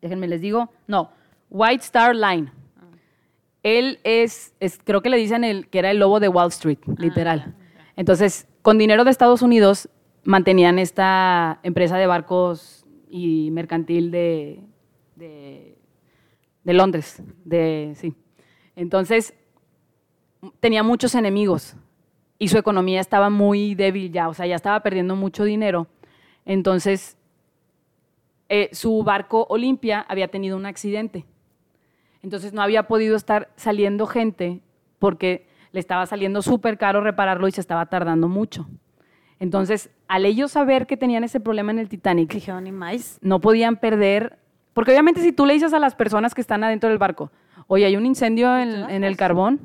[0.00, 1.10] déjenme les digo, no,
[1.50, 2.52] White Star Line.
[3.62, 6.78] Él es, es- creo que le dicen el, que era el lobo de Wall Street,
[6.98, 7.54] literal.
[7.96, 9.88] Entonces, con dinero de Estados Unidos
[10.24, 14.60] mantenían esta empresa de barcos y mercantil de,
[15.16, 15.76] de,
[16.64, 18.14] de Londres, de, sí.
[18.76, 19.34] Entonces,
[20.60, 21.76] tenía muchos enemigos
[22.38, 25.86] y su economía estaba muy débil ya, o sea, ya estaba perdiendo mucho dinero.
[26.44, 27.16] Entonces,
[28.48, 31.24] eh, su barco Olimpia había tenido un accidente.
[32.22, 34.60] Entonces no había podido estar saliendo gente
[34.98, 38.68] porque le estaba saliendo súper caro repararlo y se estaba tardando mucho.
[39.40, 43.18] Entonces, al ellos saber que tenían ese problema en el Titanic, Dijeron, y más.
[43.22, 44.38] no podían perder,
[44.72, 47.32] porque obviamente si tú le dices a las personas que están adentro del barco,
[47.66, 49.60] oye, hay un incendio en, en el carbón,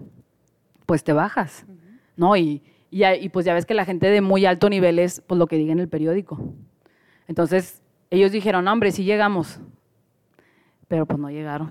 [0.88, 1.65] pues te bajas,
[2.15, 2.36] ¿no?
[2.38, 5.46] Y, y pues ya ves que la gente de muy alto nivel es pues, lo
[5.46, 6.39] que diga en el periódico.
[7.28, 9.60] Entonces, ellos dijeron, "No, hombre, sí llegamos,
[10.88, 11.70] pero pues no llegaron.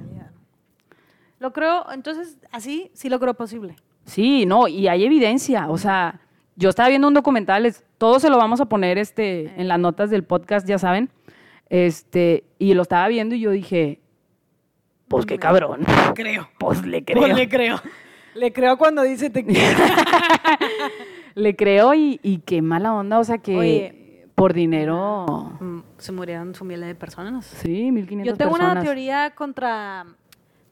[1.47, 3.77] Lo creo, entonces, así sí lo creo posible.
[4.05, 5.69] Sí, no, y hay evidencia.
[5.71, 6.21] O sea,
[6.57, 9.79] yo estaba viendo un documental, es- todo se lo vamos a poner este, en las
[9.79, 11.09] notas del podcast, ya saben.
[11.69, 14.01] Este, y lo estaba viendo y yo dije,
[15.07, 15.85] pues qué cabrón.
[16.17, 16.49] Creo.
[16.59, 17.21] Pues le creo.
[17.23, 17.81] Pues le creo.
[18.35, 19.79] Le creo cuando dice te quiero.
[21.37, 23.19] Le creo y, y qué mala onda.
[23.19, 24.27] O sea que Oye.
[24.35, 25.53] por dinero.
[25.61, 27.45] Mm, Se murieron su miles de personas.
[27.47, 28.73] Sí, 1500 Yo tengo personas.
[28.77, 30.07] una teoría contra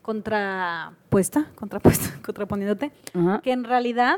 [0.04, 3.40] contrapuesta, contrapuesta, contraponiéndote, Ajá.
[3.42, 4.16] que en realidad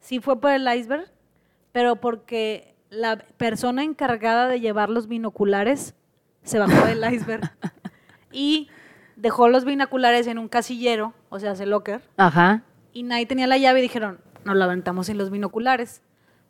[0.00, 1.10] sí fue por el iceberg,
[1.72, 5.94] pero porque la persona encargada de llevar los binoculares
[6.42, 7.50] se bajó del iceberg
[8.32, 8.68] y
[9.16, 12.62] dejó los binoculares en un casillero, o sea, ese locker, Ajá.
[12.92, 16.02] y nadie tenía la llave y dijeron, nos la aventamos sin los binoculares.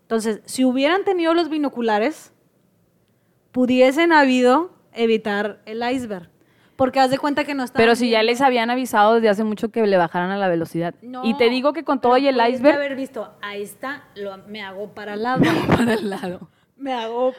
[0.03, 2.33] Entonces, si hubieran tenido los binoculares,
[3.53, 6.29] pudiesen habido evitar el iceberg.
[6.79, 9.43] Porque haz de cuenta que no estaban Pero si ya les habían avisado desde hace
[9.43, 10.95] mucho que le bajaran a la velocidad.
[11.03, 12.77] No, y te digo que con todo y el iceberg.
[12.77, 15.43] haber visto, ahí está, lo- me hago para al lado.
[15.67, 16.49] Para el lado.
[16.77, 17.35] me hago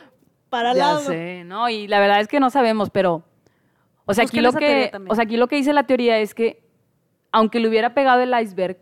[0.49, 0.99] para Ya lado.
[0.99, 3.23] sé, no, y la verdad es que no sabemos, pero
[4.06, 6.62] o sea, aquí lo que o sea, aquí lo que dice la teoría es que
[7.32, 8.78] aunque le hubiera pegado el iceberg,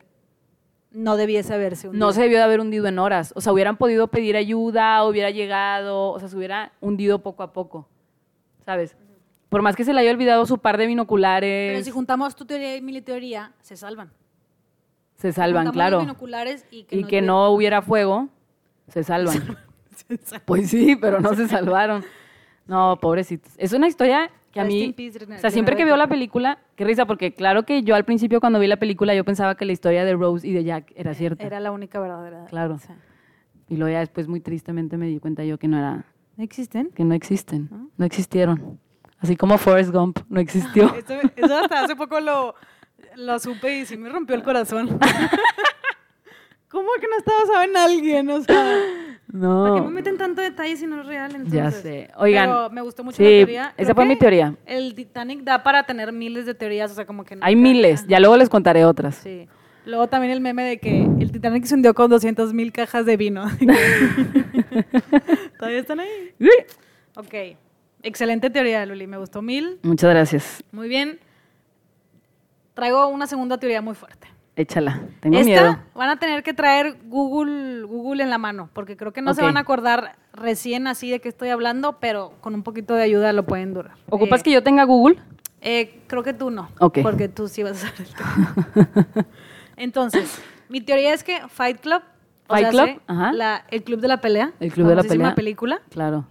[0.90, 2.04] No debiese haberse hundido.
[2.06, 5.30] no se debió de haber hundido en horas, o sea, hubieran podido pedir ayuda, hubiera
[5.30, 7.88] llegado, o sea, se hubiera hundido poco a poco.
[8.66, 8.98] ¿Sabes?
[9.50, 12.46] Por más que se le haya olvidado su par de binoculares, Pero si juntamos tu
[12.46, 14.12] teoría y mi teoría, se salvan.
[15.16, 16.00] se salvan, claro.
[16.02, 18.30] binoculares y que, y no que tuviera- no hubiera fuego,
[18.90, 19.58] se salvan.
[20.46, 22.04] Pues sí, pero no se salvaron.
[22.68, 23.54] No, pobrecitos.
[23.58, 24.94] Es una historia que a mí,
[25.36, 28.40] o sea, siempre que veo la película, qué risa, porque claro que yo al principio
[28.40, 31.14] cuando vi la película yo pensaba que la historia de Rose y de Jack era
[31.14, 31.44] cierta.
[31.46, 32.46] Era la única verdadera.
[32.46, 32.78] Claro.
[33.70, 36.06] Y luego ya después muy tristemente me di cuenta yo que no era,
[36.36, 36.90] ¿No existen?
[36.92, 38.80] que no existen, no existieron.
[39.20, 40.94] Así como Forrest Gump no existió.
[40.96, 42.54] Eso, eso hasta hace poco lo,
[43.16, 45.00] lo supe y sí me rompió el corazón.
[46.70, 48.30] ¿Cómo que no estaba basado en alguien?
[48.30, 48.78] O sea,
[49.32, 49.90] ¿por qué me No.
[49.90, 51.32] meten tanto detalle si no es real?
[51.34, 51.54] Entonces?
[51.54, 52.10] Ya sé.
[52.18, 53.64] Oigan, Pero me gustó mucho sí, la teoría.
[53.78, 54.54] esa Creo fue mi teoría.
[54.66, 57.36] El Titanic da para tener miles de teorías, o sea, como que...
[57.42, 59.16] Hay nunca- miles, ya luego les contaré otras.
[59.16, 59.48] Sí.
[59.86, 63.16] Luego también el meme de que el Titanic se hundió con 200 mil cajas de
[63.16, 63.46] vino.
[65.58, 66.34] ¿Todavía están ahí?
[66.40, 66.50] Uy.
[67.16, 67.34] Ok.
[68.04, 69.08] Excelente teoría, Luli.
[69.08, 69.80] Me gustó mil.
[69.84, 70.64] Muchas gracias.
[70.72, 71.20] Muy bien.
[72.74, 74.28] Traigo una segunda teoría muy fuerte.
[74.56, 75.02] Échala.
[75.20, 75.80] Tengo Esta miedo.
[75.94, 79.42] van a tener que traer Google, Google en la mano, porque creo que no se
[79.42, 79.48] Ok.
[79.48, 83.34] van a acordar recién así de qué estoy hablando, pero con un poquito de ayuda
[83.34, 83.94] lo pueden durar.
[84.10, 85.20] ¿Ocupas Eh, que yo tenga Google?
[85.62, 87.00] eh, creo que tú no, Ok.
[87.04, 88.08] porque tú sí vas a saber.
[89.76, 92.02] Entonces, mi teoría es que Fight Club,
[92.48, 93.34] o Fight sea, Club, ajá.
[93.34, 95.36] la- el club de la pelea, El Club de la Pelea.
[95.36, 96.26] película, Claro.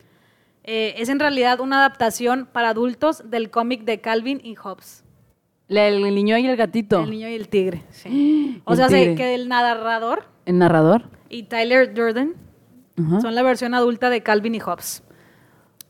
[0.66, 5.04] Eh, es en realidad una adaptación para adultos del cómic de Calvin y Hobbes,
[5.68, 7.02] El, niño y el gatito.
[7.04, 7.84] El niño y el tigre.
[7.90, 8.60] sí.
[8.66, 9.14] O El sea, tigre.
[9.14, 11.02] que el narrador El narrador.
[11.28, 12.34] y Tyler Durden
[13.20, 15.02] son la versión adulta de Calvin y Hobbes.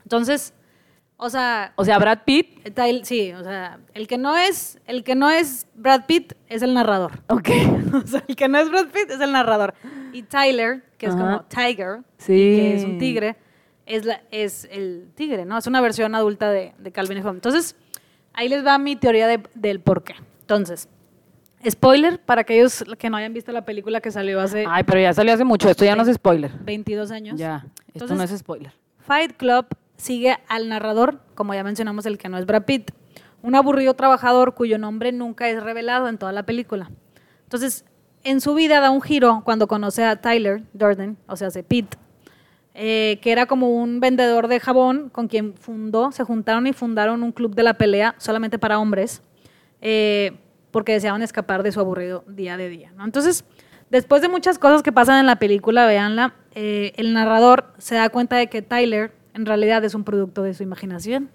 [0.02, 0.52] Entonces,
[1.16, 2.68] o sea, O sea, Brad Pitt.
[2.74, 6.62] Tyl- sí, o sea, el que no es, el que no es Brad Pitt es
[6.62, 7.22] el narrador.
[7.28, 7.48] Ok.
[7.94, 9.72] O sea, el que no es Brad Pitt es el narrador.
[10.12, 12.32] Y Tyler, que es como Tiger, Sí.
[12.34, 13.36] que es un tigre,
[13.86, 15.56] es, la, es el tigre, ¿no?
[15.58, 17.34] Es una versión adulta de, de Calvin y Hobbes.
[17.36, 17.76] Entonces,
[18.32, 20.14] ahí les va mi teoría de- del por qué.
[20.40, 20.88] Entonces,
[21.68, 25.12] spoiler para aquellos que no hayan visto la película que salió hace Ay, pero ya
[25.14, 25.68] salió hace mucho.
[25.70, 26.52] Esto ya no es spoiler.
[26.62, 27.38] 22 años.
[27.38, 28.72] Ya, esto Entonces- no es spoiler.
[28.98, 32.90] Fight Club sigue al narrador, como ya mencionamos, el que no es Brad Pitt,
[33.42, 36.90] un aburrido trabajador cuyo nombre nunca es revelado en toda la película.
[37.44, 37.84] Entonces,
[38.24, 41.94] en su vida da un giro cuando conoce a Tyler Durden, o sea, hace Pitt,
[42.78, 47.22] eh, que era como un vendedor de jabón con quien fundó, se juntaron y fundaron
[47.22, 49.22] un club de la pelea solamente para hombres,
[49.80, 50.36] eh,
[50.72, 52.92] porque deseaban escapar de su aburrido día de día.
[52.94, 53.06] ¿no?
[53.06, 53.46] Entonces,
[53.88, 58.10] después de muchas cosas que pasan en la película, véanla, eh, el narrador se da
[58.10, 61.30] cuenta de que Tyler en realidad es un producto de su imaginación,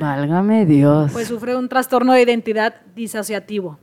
[0.00, 1.12] Válgame Dios.
[1.12, 3.78] pues sufre un trastorno de identidad disociativo.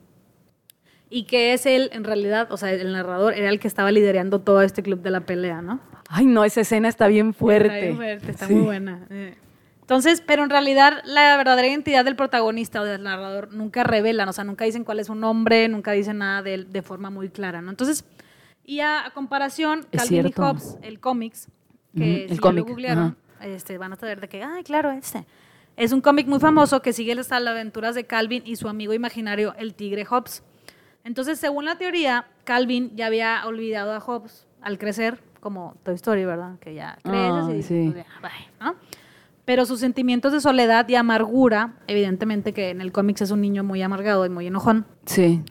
[1.14, 4.40] Y que es él, en realidad, o sea, el narrador era el que estaba liderando
[4.40, 5.82] todo este club de la pelea, ¿no?
[6.10, 7.68] Ay, no, esa escena está bien fuerte.
[7.68, 8.54] Está bien fuerte, está Sí.
[8.54, 9.08] muy buena.
[9.82, 14.34] Entonces, pero en realidad la verdadera identidad del protagonista o del narrador nunca revelan, o
[14.34, 17.28] sea, nunca dicen cuál es su nombre, nunca dicen nada de él de forma muy
[17.28, 17.70] clara, ¿no?
[17.72, 18.06] Entonces,
[18.64, 20.32] y a, a comparación, Es Calvin y.
[20.32, 21.50] Hobbes, el cómics,
[21.94, 25.26] que si cómic, lo googlearon, este, van a saber de que, ay, claro, este.
[25.76, 29.56] Es un cómic muy famoso que sigue las aventuras de Calvin y su amigo imaginario,
[29.58, 30.44] el tigre Hobbes.
[31.04, 36.26] Entonces, según la teoría, Calvin ya había olvidado a Hobbes al crecer, como Toy Story,
[36.26, 36.60] ¿verdad?
[36.60, 37.92] Que ya creces y Ay, dices, sí.
[37.92, 38.76] pues, ya, bye, ¿no?
[39.46, 43.64] Pero sus sentimientos de soledad y amargura, evidentemente que en el cómic es un niño
[43.64, 45.44] muy amargado y muy enojón, Sí.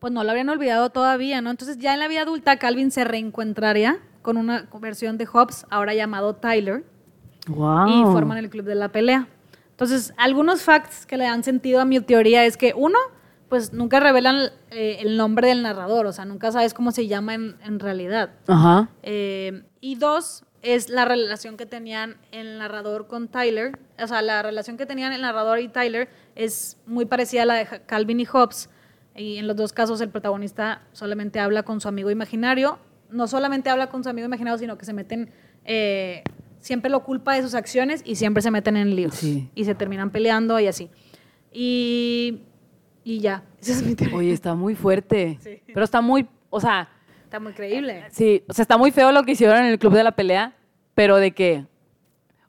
[0.00, 1.50] pues no lo habrían olvidado todavía, ¿no?
[1.50, 5.94] Entonces ya en la vida adulta Calvin se reencontraría con una versión de Hobbes, ahora
[5.94, 6.84] llamado Tyler,
[7.46, 7.86] Wow.
[7.88, 9.28] y forman el club de la pelea.
[9.70, 12.98] Entonces, algunos facts que le dan sentido a mi teoría es que, uno,
[13.48, 17.34] pues nunca revelan eh, el nombre del narrador, o sea, nunca sabes cómo se llama
[17.34, 18.30] en, en realidad.
[18.46, 18.88] Ajá.
[19.02, 23.78] Eh, y dos, es la relación que tenían el narrador con Tyler.
[24.02, 27.54] O sea, la relación que tenían el narrador y Tyler es muy parecida a la
[27.54, 28.68] de Calvin y Hobbes.
[29.14, 32.78] Y en los dos casos el protagonista solamente habla con su amigo imaginario.
[33.10, 35.30] No solamente habla con su amigo imaginario, sino que se meten...
[35.64, 36.24] eh,
[36.66, 39.14] siempre lo culpa de sus acciones y siempre se meten en líos.
[39.14, 39.48] Sí.
[39.54, 40.90] Y se terminan peleando y así.
[41.52, 42.40] Y,
[43.06, 43.42] y ya.
[43.60, 44.16] Esa es mi teoría.
[44.16, 45.38] Oye, está muy fuerte.
[45.40, 45.60] Sí.
[45.66, 46.88] Pero está muy, o sea,
[47.24, 48.04] Está muy creíble.
[48.10, 50.54] sí, o sea, está muy feo lo que hicieron en el club de la pelea,
[50.94, 51.64] pero de que,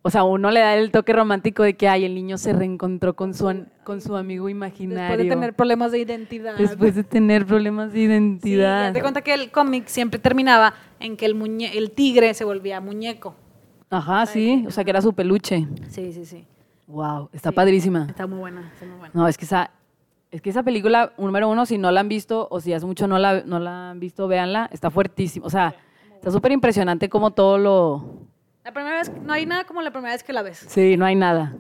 [0.02, 3.16] o sea, uno le da el toque romántico de que, ay, el niño se reencontró
[3.16, 5.18] con su, con su amigo imaginario.
[5.18, 6.56] Después de tener problemas de identidad.
[6.58, 8.94] Después de tener problemas de Sí, identidad.
[8.94, 12.80] te cuenta que el cómic siempre terminaba en que el, muñe el tigre se volvía
[12.82, 13.36] muñeco.
[13.90, 15.68] Ajá, sí, o sea, que era su peluche.
[15.90, 16.46] Sí, sí, sí.
[16.88, 17.56] Wow, está Sí.
[17.56, 18.06] padrísima.
[18.10, 19.12] Está muy buena, está muy buena.
[19.14, 19.72] No, es que esa,
[20.32, 23.08] es que esa película, número uno, si no la han visto o si hace mucho
[23.08, 25.46] no la, no la han visto, véanla, está fuertísima.
[25.46, 25.76] O sea,
[26.16, 28.28] está súper impresionante como todo lo...
[28.66, 30.58] La primera vez, no hay nada como la primera vez que la ves.
[30.68, 31.56] Sí, no hay nada.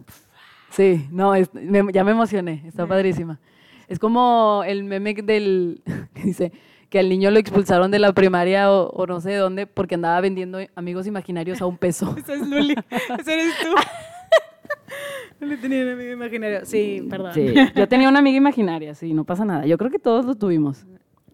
[0.70, 3.40] Sí, no, es- me- ya me emocioné, está padrísima.
[3.88, 5.82] Es como el meme del
[6.14, 6.52] que dice
[6.90, 9.96] que al niño lo expulsaron de la primaria o, o no sé de dónde porque
[9.96, 12.14] andaba vendiendo amigos imaginarios a un peso.
[12.18, 12.76] Esa es Luli,
[13.20, 13.70] ese eres tú.
[15.40, 16.66] Luli tenía un amigo imaginario.
[16.66, 17.34] Sí, perdón.
[17.34, 19.66] Sí, yo tenía una amiga imaginaria, sí, no pasa nada.
[19.66, 20.86] Yo creo que todos lo tuvimos.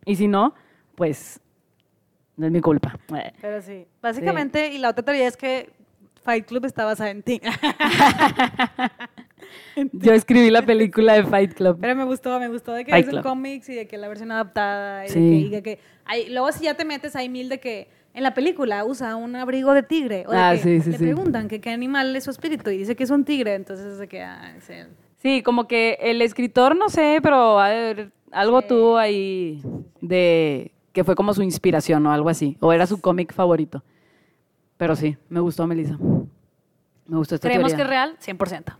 [0.06, 0.54] Y si no,
[0.96, 1.40] pues
[2.36, 2.98] no es mi culpa.
[3.42, 3.86] Pero sí.
[4.02, 5.70] Básicamente, y la otra teoría es que
[6.24, 7.42] Fight Club está basada en ti.
[9.92, 11.78] Yo escribí la película de Fight Club.
[11.80, 14.32] Pero me gustó, me gustó de que es un cómics y de que la versión
[14.32, 15.20] adaptada y Sí.
[15.20, 17.88] de que, y de que hay, luego si ya te metes hay mil de que
[18.14, 20.98] en la película usa un abrigo de tigre o de Ah, que sí, sí, le
[20.98, 21.04] sí.
[21.04, 24.08] preguntan que qué animal es su espíritu y dice que es un tigre, entonces de
[24.08, 24.88] que ah, es él.
[25.18, 29.62] Sí, como que el escritor, no sé, pero haber- algo tuvo ahí
[30.02, 32.58] de que fue como su inspiración o algo así.
[32.60, 33.84] O era su cómic favorito.
[34.78, 35.98] Pero sí, me gustó, Melissa.
[37.08, 38.06] Me gustó esta ¿Creemos que es teoría.
[38.06, 38.18] real?
[38.20, 38.76] 100%.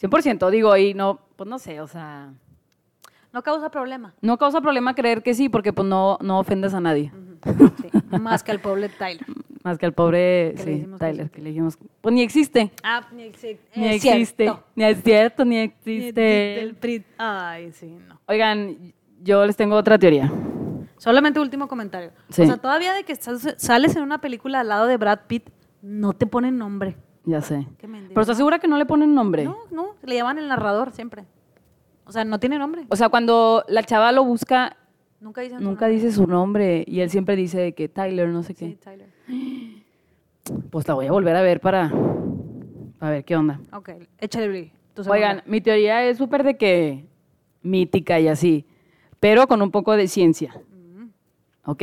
[0.00, 2.32] 100%, digo, y no, pues no sé, o sea,
[3.32, 4.14] No causa problema.
[4.20, 7.12] no causa problema creer que sí, porque pues no, no ofendes a nadie.
[7.56, 9.24] Sí, más que al pobre Tyler.
[9.64, 12.22] Más que al pobre, Que le sí, dijimos que Tyler, que le dijimos, pues ni
[12.22, 12.70] existe.
[12.82, 14.44] Ah, ni, exi- Ni es existe.
[14.44, 14.64] cierto.
[14.74, 16.74] Ni es cierto, ni Ni existe.
[17.18, 18.20] Ay, sí, no.
[18.26, 18.76] Oigan,
[19.22, 20.32] yo les tengo otra teoría.
[20.96, 22.12] Solamente último comentario.
[22.30, 22.42] Sí.
[22.42, 25.48] O sea, todavía de que sales en una película al lado de Brad Pitt,
[25.82, 26.96] no te ponen nombre.
[27.24, 27.66] Ya sé.
[27.80, 29.44] Pero ¿estás segura que no le ponen nombre?
[29.44, 31.24] No, no, le llaman el narrador siempre.
[32.04, 32.86] O sea, no tiene nombre.
[32.88, 34.76] O sea, cuando la chava lo busca,
[35.20, 35.88] Nunca su nombre.
[35.90, 38.66] dice su nombre y él siempre dice que Tyler, no sé qué.
[38.68, 39.08] Sí, Tyler.
[40.70, 41.92] Pues la voy a volver a ver para,
[42.98, 43.60] para ver qué onda.
[43.72, 44.70] Ok, échale brillo.
[45.08, 47.04] Oigan, mi teoría es súper de que
[47.62, 48.64] mítica y así,
[49.20, 50.54] pero con un poco de ciencia.
[51.64, 51.82] ¿Ok?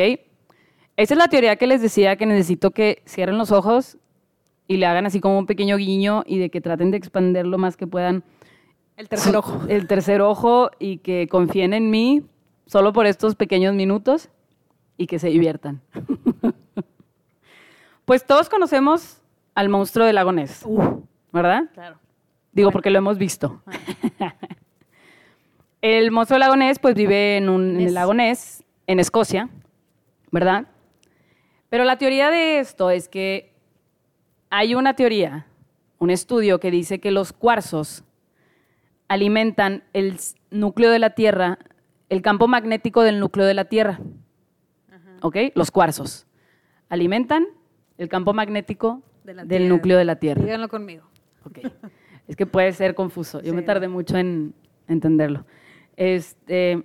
[0.97, 3.97] Esa es la teoría que les decía que necesito que cierren los ojos
[4.67, 7.57] y le hagan así como un pequeño guiño y de que traten de expandir lo
[7.57, 8.23] más que puedan
[8.97, 9.61] El tercer ojo.
[9.67, 12.23] el tercer ojo y que confíen en mí
[12.65, 14.29] solo por estos pequeños minutos
[14.97, 15.81] y que se diviertan.
[18.05, 19.21] pues todos conocemos
[19.55, 21.01] al monstruo del lago Ness, Uh,
[21.31, 21.63] ¿verdad?
[21.73, 21.97] claro.
[22.51, 23.61] Digo, porque lo hemos visto.
[25.81, 27.87] el monstruo del lago Ness, pues vive en, un, en Ness.
[27.87, 29.49] el lago Ness, en Escocia,
[30.31, 30.65] ¿verdad?
[31.69, 33.53] Pero la teoría de esto es que
[34.49, 35.47] hay una teoría,
[35.99, 38.03] un estudio que dice que los cuarzos
[39.07, 40.17] alimentan el
[40.49, 41.59] núcleo de la Tierra,
[42.15, 43.99] el campo magnético del núcleo de la Tierra.
[45.21, 45.37] ¿Ok?
[45.55, 46.27] Los cuarzos
[46.89, 47.45] alimentan
[47.97, 49.65] el campo magnético De del Tierra.
[49.65, 50.41] núcleo de la Tierra.
[50.43, 51.05] Díganlo conmigo.
[51.45, 51.59] Ok.
[52.27, 53.41] Es que puede ser confuso.
[53.41, 53.65] Yo me Sí.
[53.67, 54.53] tardé mucho en
[54.87, 55.45] entenderlo.
[55.95, 56.83] Este,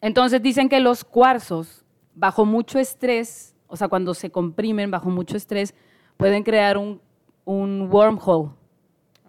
[0.00, 5.36] entonces dicen que los cuarzos, bajo mucho estrés, o sea, cuando se comprimen bajo mucho
[5.36, 5.74] estrés,
[6.16, 7.00] pueden crear un,
[7.44, 8.50] un wormhole,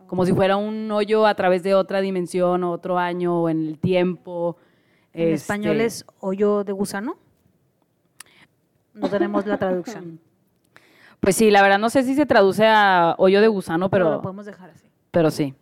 [0.08, 3.60] como si fuera un hoyo a través de otra dimensión o otro año o en
[3.68, 4.58] el tiempo.
[5.16, 7.18] En Este, español es hoyo de gusano.
[8.94, 10.20] No tenemos la traducción.
[11.22, 14.16] Pues sí, la verdad no sé si se traduce a hoyo de gusano, pero pero...
[14.18, 14.86] lo podemos dejar así.
[15.10, 15.56] pero sí.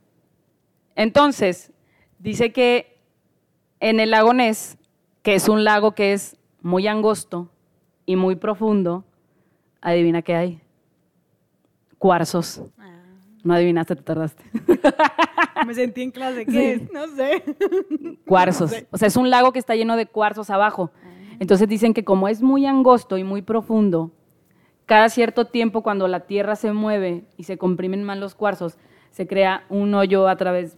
[0.94, 1.72] Entonces,
[2.20, 3.00] dice que
[3.80, 4.78] en el lago Ness,
[5.22, 7.50] que es un lago que es muy angosto
[8.06, 9.06] y muy profundo,
[9.80, 10.62] adivina qué hay.
[11.98, 12.62] Cuarzos.
[13.44, 14.44] No adivinaste, te tardaste.
[15.68, 16.46] Me sentí en clase.
[16.46, 16.92] ¿Qué es?
[16.92, 17.44] No sé.
[18.26, 18.74] Cuarzos.
[18.92, 20.92] O sea, es un lago que está lleno de cuarzos abajo.
[21.40, 24.12] Entonces dicen que como es muy angosto y muy profundo,
[24.86, 28.78] cada cierto tiempo cuando la tierra se mueve y se comprimen más los cuarzos,
[29.12, 30.78] se crea un hoyo a través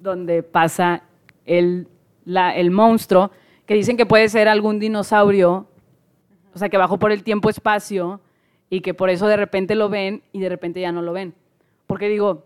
[0.00, 1.04] donde pasa
[1.46, 1.86] el,
[2.24, 3.30] la- el monstruo,
[3.66, 5.66] que dicen que puede ser algún dinosaurio,
[6.54, 8.20] o sea, que bajó por el tiempo-espacio
[8.68, 11.34] y que por eso de repente lo ven y de repente ya no lo ven.
[11.86, 12.44] Porque digo,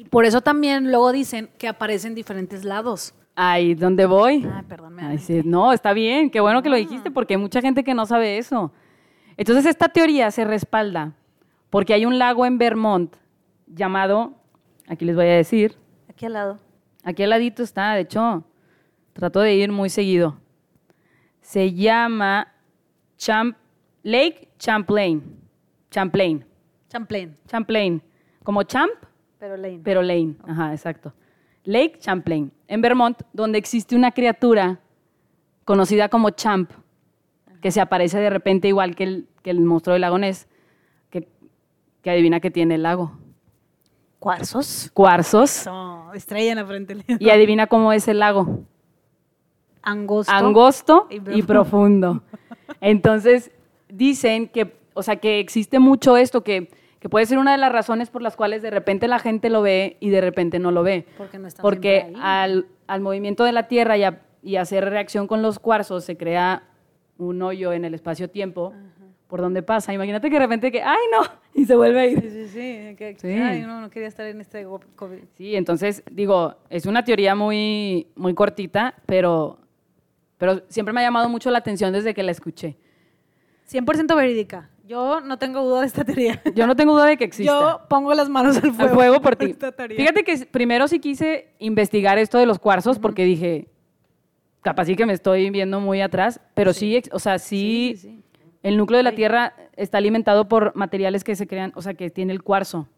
[0.00, 3.12] Y por eso también luego dicen que aparecen diferentes lados.
[3.36, 4.46] ahí donde voy.
[4.50, 7.40] Ay, perdón, me Ay, sí, no, está bien, qué bueno que lo dijiste, porque hay
[7.40, 8.72] mucha gente que no sabe eso.
[9.36, 11.12] Entonces, esta teoría se respalda
[11.68, 13.14] porque hay un lago en Vermont
[13.66, 14.32] llamado,
[14.88, 15.76] aquí les voy a decir,
[16.08, 16.58] Aquí al lado.
[17.04, 18.44] aquí al ladito está, de hecho,
[19.12, 20.38] trato de ir muy seguido.
[21.42, 22.48] Se llama
[23.18, 23.56] Champ
[24.02, 25.22] Lake Champlain.
[25.90, 26.44] Champlain.
[26.88, 27.36] Champlain.
[27.46, 28.02] Champlain.
[28.42, 28.92] Como champ,
[29.40, 29.80] Pero Lane.
[29.82, 31.12] pero Lane, ajá, exacto.
[31.64, 34.80] Lake Champlain, en Vermont, donde existe una criatura
[35.64, 36.70] conocida como Champ,
[37.62, 40.46] que se aparece de repente igual que el, que el monstruo del lago Ness,
[41.08, 41.26] que,
[42.02, 43.18] que adivina que tiene el lago.
[44.18, 44.90] Cuarzos.
[44.92, 45.64] Cuarzos.
[45.66, 46.96] No, estrella en la frente.
[47.18, 48.64] Y adivina cómo es el lago.
[49.82, 50.32] Angosto.
[50.32, 52.22] Angosto y profundo.
[52.82, 53.50] Entonces,
[53.88, 56.68] dicen que, o sea, que existe mucho esto, que,
[57.00, 59.62] que puede ser una de las razones por las cuales de repente la gente lo
[59.62, 61.06] ve y de repente no lo ve.
[61.18, 62.14] Porque no están Porque ahí.
[62.20, 66.16] al, al movimiento de la Tierra y, a- y hacer reacción con los cuarzos se
[66.16, 66.62] crea
[67.18, 68.72] un hoyo en el espacio-tiempo
[69.28, 69.92] por donde pasa.
[69.94, 71.20] Imagínate que de repente que, ¡ay no!
[71.54, 72.20] Y se vuelve a ir.
[72.20, 72.96] Sí, sí, sí.
[72.96, 73.28] que- Sí.
[73.28, 75.18] Ay, no, no quería estar en este COVID.
[75.34, 79.58] Sí, entonces, digo, es una teoría muy, muy cortita, pero,
[80.38, 82.76] pero siempre me ha llamado mucho la atención desde que la escuché.
[83.70, 84.70] 100% verídica.
[84.90, 86.42] Yo no tengo duda de esta teoría.
[86.56, 87.52] Yo no tengo duda de que exista.
[87.52, 88.82] Yo pongo las manos al fuego.
[88.82, 89.54] Al fuego por ti.
[89.96, 93.68] Fíjate que primero sí quise investigar esto de los cuarzos porque dije,
[94.62, 98.24] capaz sí que me estoy viendo muy atrás, pero sí, o sea, sí, sí.
[98.64, 102.10] el núcleo de la Tierra está alimentado por materiales que se crean, o sea, que
[102.10, 102.88] tiene el cuarzo.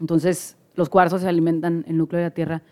[0.00, 2.62] Entonces, los cuarzos se alimentan el núcleo de la Tierra,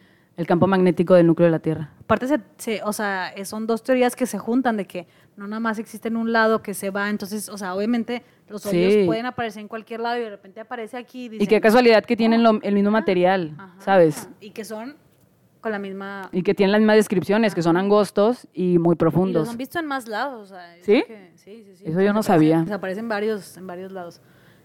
[0.40, 1.90] el campo magnético del núcleo de la Tierra.
[2.00, 5.60] Aparte, se, se- o sea, son dos teorías que se juntan de que no nada
[5.60, 7.10] más existe en un lado que se va.
[7.10, 9.02] Entonces, o sea, obviamente los hoyos Sí.
[9.06, 11.28] pueden aparecer en cualquier lado y de repente aparece aquí.
[11.32, 14.28] Y qué casualidad que tienen lo- el mismo material, ¿sabes?
[14.40, 14.96] Y que son
[15.60, 16.30] con la misma.
[16.32, 19.48] Y que tienen las mismas descripciones, que son angostos y muy Y los profundos.
[19.50, 20.50] han visto en más lados.
[20.50, 21.04] o sea, ¿Sí?
[21.06, 21.84] que- sí, sí, sí.
[21.86, 22.62] Eso yo no sabía.
[22.62, 24.22] Desaparecen varios, en varios lados.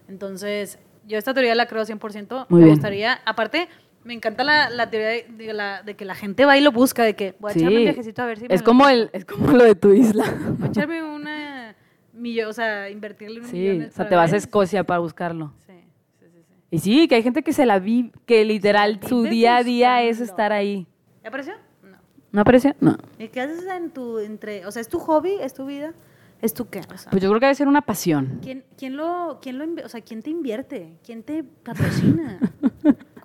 [0.08, 2.46] Entonces, yo esta teoría la creo 100%.
[2.48, 2.76] Muy me bien.
[2.76, 3.18] gustaría.
[3.26, 3.68] Aparte,
[4.06, 6.72] me encanta la, la teoría de, de la- de que la gente va y lo
[6.72, 7.58] busca, de que voy a Sí.
[7.60, 8.48] echarme un viajecito a ver si.
[8.48, 8.90] me es lo como topo.
[8.94, 10.24] el, es como lo de tu isla.
[10.58, 11.74] Voy a echarme una
[12.14, 13.88] millón, o sea, invertirle un Sí, millón.
[13.88, 15.52] o sea, te vas a Escocia para buscarlo.
[15.66, 15.72] Sí,
[16.20, 16.54] sí, sí, sí.
[16.70, 20.02] Y sí, que hay gente que se la vi, que literal su día a día
[20.02, 20.86] es estar ahí.
[21.22, 21.54] ¿Ya apareció?
[21.82, 21.98] No.
[22.32, 22.74] ¿No aparece?
[22.80, 22.96] No.
[23.18, 25.92] ¿Y qué haces en tu, entre, o sea, es tu hobby, es tu vida,
[26.40, 26.80] es tu qué?
[26.80, 28.38] O sea, Pues yo creo que debe ser una pasión.
[28.42, 30.94] ¿quién, quién lo, quién lo, o sea, quién te invierte?
[31.04, 32.38] ¿Quién te patrocina?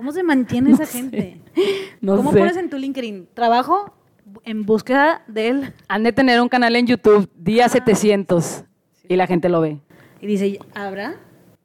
[0.01, 1.39] ¿Cómo se mantiene esa gente?
[2.01, 2.39] No ¿Cómo sé.
[2.39, 3.27] pones en tu LinkedIn?
[3.35, 3.93] Trabajo
[4.43, 5.73] en búsqueda de él.
[5.87, 8.63] Han de tener un canal en YouTube, día 700,
[9.07, 9.77] y la gente lo ve.
[10.19, 11.17] Y dice, ¿habrá?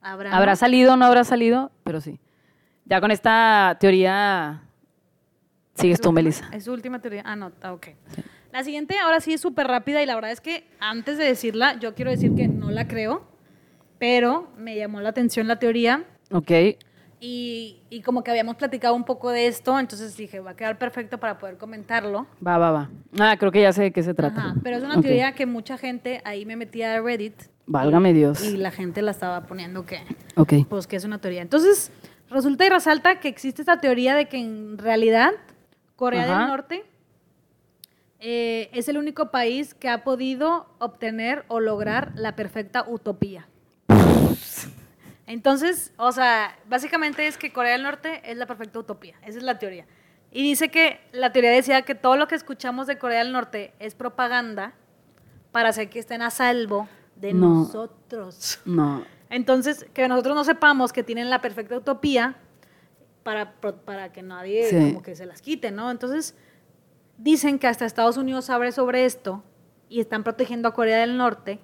[0.02, 0.36] Habrá.
[0.36, 1.70] ¿Habrá salido o no habrá salido?
[1.84, 2.20] Pero sí.
[2.84, 4.64] Ya con esta teoría
[5.72, 6.50] sigues Es tú, Melissa.
[6.52, 7.22] Es su última teoría.
[7.24, 7.86] Ah, no, ah, ok.
[8.52, 11.78] La siguiente ahora sí es súper rápida y la verdad es que antes de decirla,
[11.78, 13.26] yo quiero decir que no la creo,
[13.98, 16.50] pero me llamó la atención la teoría Ok.
[17.20, 20.78] Y, y como que habíamos platicado un poco de esto, entonces dije, va a quedar
[20.78, 22.26] perfecto para poder comentarlo.
[22.46, 22.90] Va, va, va.
[23.18, 24.40] Ah, creo que ya sé de qué se trata.
[24.50, 25.02] Ajá, pero es una Ok.
[25.02, 27.34] teoría que mucha gente, ahí me metía a Reddit
[27.66, 28.42] Válgame Dios.
[28.44, 30.00] y la gente la estaba poniendo que,
[30.36, 30.52] Ok.
[30.68, 31.42] pues que es una teoría.
[31.42, 31.90] Entonces,
[32.28, 35.30] resulta y resalta que existe esta teoría de que en realidad
[35.96, 36.38] Corea Ajá.
[36.40, 36.84] del Norte
[38.20, 43.46] eh, es el único país que ha podido obtener o lograr la perfecta utopía.
[45.26, 49.16] Entonces, o sea, básicamente es que Corea del Norte es la perfecta utopía.
[49.22, 49.86] Esa es la teoría.
[50.30, 53.72] Y dice que la teoría decía que todo lo que escuchamos de Corea del Norte
[53.78, 54.74] es propaganda
[55.52, 57.48] para hacer que estén a salvo de No.
[57.64, 58.60] nosotros.
[58.64, 59.04] No.
[59.30, 62.36] Entonces, que nosotros no sepamos que tienen la perfecta utopía
[63.24, 64.76] para, para que nadie Sí.
[64.76, 65.90] como que se las quite, ¿no?
[65.90, 66.36] Entonces,
[67.18, 69.42] dicen que hasta Estados Unidos sabe sobre esto
[69.88, 71.58] y están protegiendo a Corea del Norte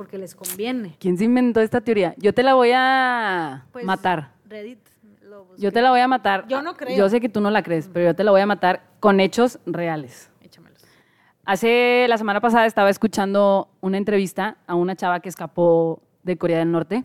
[0.00, 0.96] porque les conviene.
[0.98, 2.14] ¿Quién se inventó esta teoría?
[2.16, 4.30] Yo te la voy a Pues, matar.
[4.48, 4.78] Reddit
[5.20, 5.54] lo.
[5.58, 6.48] Yo te la voy a matar.
[6.48, 6.96] Yo no creo.
[6.96, 9.20] Yo sé que tú no la crees, pero yo te la voy a matar con
[9.20, 10.30] hechos reales.
[10.40, 10.82] Échamelos.
[11.44, 16.60] Hace la semana pasada estaba escuchando una entrevista a una chava que escapó de Corea
[16.60, 17.04] del Norte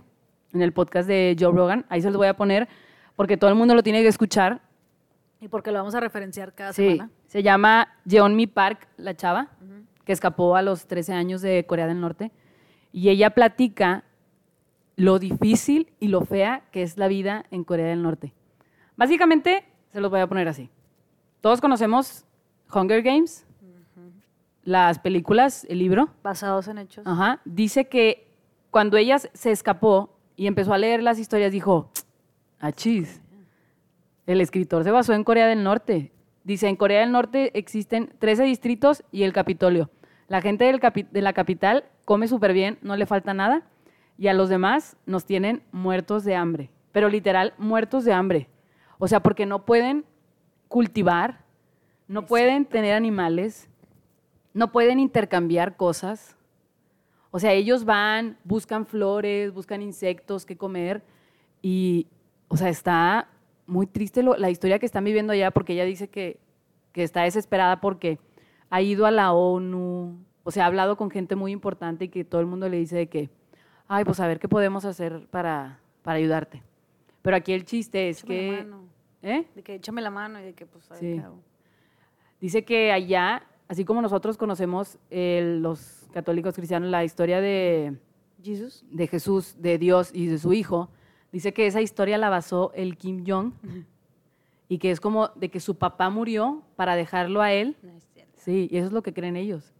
[0.53, 1.85] en el podcast de Joe Rogan.
[1.89, 2.69] Ahí se los voy a poner
[3.17, 4.61] porque todo el mundo lo tiene que escuchar.
[5.41, 7.09] Y porque lo vamos a referenciar cada Sí, semana.
[7.27, 9.49] se llama Jeonmi Park, la chava,
[10.05, 12.31] que escapó a los 13 años de Corea del Norte.
[12.95, 14.05] Y ella platica
[14.95, 18.31] lo difícil y lo fea que es la vida en Corea del Norte.
[18.95, 20.69] Básicamente, se los voy a poner así.
[21.41, 22.23] Todos conocemos
[22.73, 23.45] Hunger Games,
[24.63, 26.07] las películas, el libro.
[26.23, 27.05] Basados en hechos.
[27.05, 27.41] Ajá.
[27.43, 28.29] Dice que
[28.71, 31.91] cuando ella se escapó y empezó a leer las historias, dijo,
[32.59, 33.21] achis,
[34.25, 36.13] el escritor se basó en Corea del Norte.
[36.45, 39.89] Dice, en Corea del Norte existen 13 distritos y el Capitolio.
[40.27, 40.79] La gente del
[41.11, 43.63] de la capital come súper bien, no le falta nada,
[44.17, 48.49] y a los demás nos tienen muertos de hambre, pero literal, muertos de hambre.
[48.97, 50.05] O sea, porque no pueden
[50.67, 51.43] cultivar,
[52.07, 53.69] no pueden tener animales,
[54.53, 56.37] no pueden intercambiar cosas.
[57.31, 61.03] O sea, ellos van, buscan flores, buscan insectos que comer
[61.61, 62.07] y,
[62.47, 63.27] o sea, está
[63.67, 66.39] muy triste lo- la historia que están viviendo allá porque ella dice que,
[66.93, 68.19] que está desesperada porque
[68.69, 72.23] ha ido a la ONU, o sea, ha hablado con gente muy importante y que
[72.23, 73.29] todo el mundo le dice de que,
[73.87, 76.61] ay, pues a ver qué podemos hacer para, para ayudarte.
[77.21, 78.63] Pero aquí el chiste es Échame la que...
[78.63, 78.83] mano.
[79.21, 79.47] ¿eh?
[79.55, 81.13] De que échame la mano y de que, pues, a ver Sí.
[81.15, 81.39] qué hago.
[82.41, 87.97] Dice que allá, así como nosotros conocemos eh, los católicos cristianos la historia de,
[88.43, 88.83] Jesus.
[88.91, 90.89] de Jesús, de Dios y de su Hijo,
[91.31, 93.53] dice que esa historia la basó el Kim Jong
[94.69, 97.75] y que es como de que su papá murió para dejarlo a él.
[97.81, 98.14] Cierto.
[98.45, 99.73] Sí, y eso es lo que creen ellos.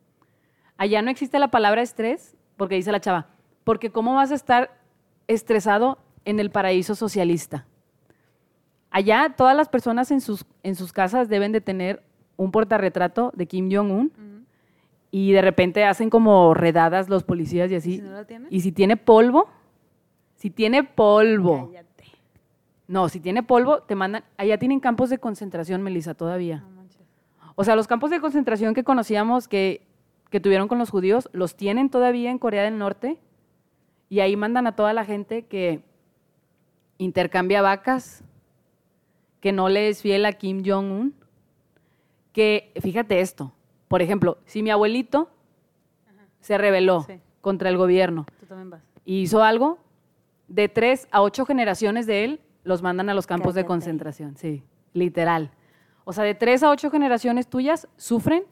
[0.76, 3.28] Allá no existe la palabra estrés, porque dice la chava,
[3.64, 4.76] porque ¿cómo vas a estar
[5.28, 7.68] estresado en el paraíso socialista?
[8.90, 12.02] Allá todas las personas en sus, en sus casas deben de tener
[12.38, 14.12] un portarretrato de Kim Jong-un
[15.12, 17.96] y de repente hacen como redadas los policías y ¿Y así.
[17.98, 18.52] si no la tienes?
[18.52, 19.48] Y si tiene polvo,
[20.36, 22.06] si tiene polvo, Cállate.
[22.88, 26.64] no, si tiene polvo, te mandan, allá tienen campos de concentración, Melissa, todavía.
[27.56, 29.82] O sea, los campos de concentración que conocíamos que,
[30.30, 33.18] que tuvieron con los judíos, los tienen todavía en Corea del Norte
[34.10, 35.82] y ahí mandan a toda la gente que
[36.98, 38.24] intercambia vacas,
[39.40, 41.14] que no le es fiel a Kim Jong-un,
[42.32, 43.54] que, fíjate esto,
[43.88, 45.30] por ejemplo, si mi abuelito
[46.42, 47.20] se rebeló Sí.
[47.42, 48.82] contra el gobierno Tú también vas.
[49.06, 49.78] y hizo algo,
[50.48, 54.64] de tres a ocho generaciones de él los mandan a los campos de concentración, sí,
[54.94, 55.52] literal.
[56.06, 58.44] O sea, de tres a ocho generaciones tuyas sufren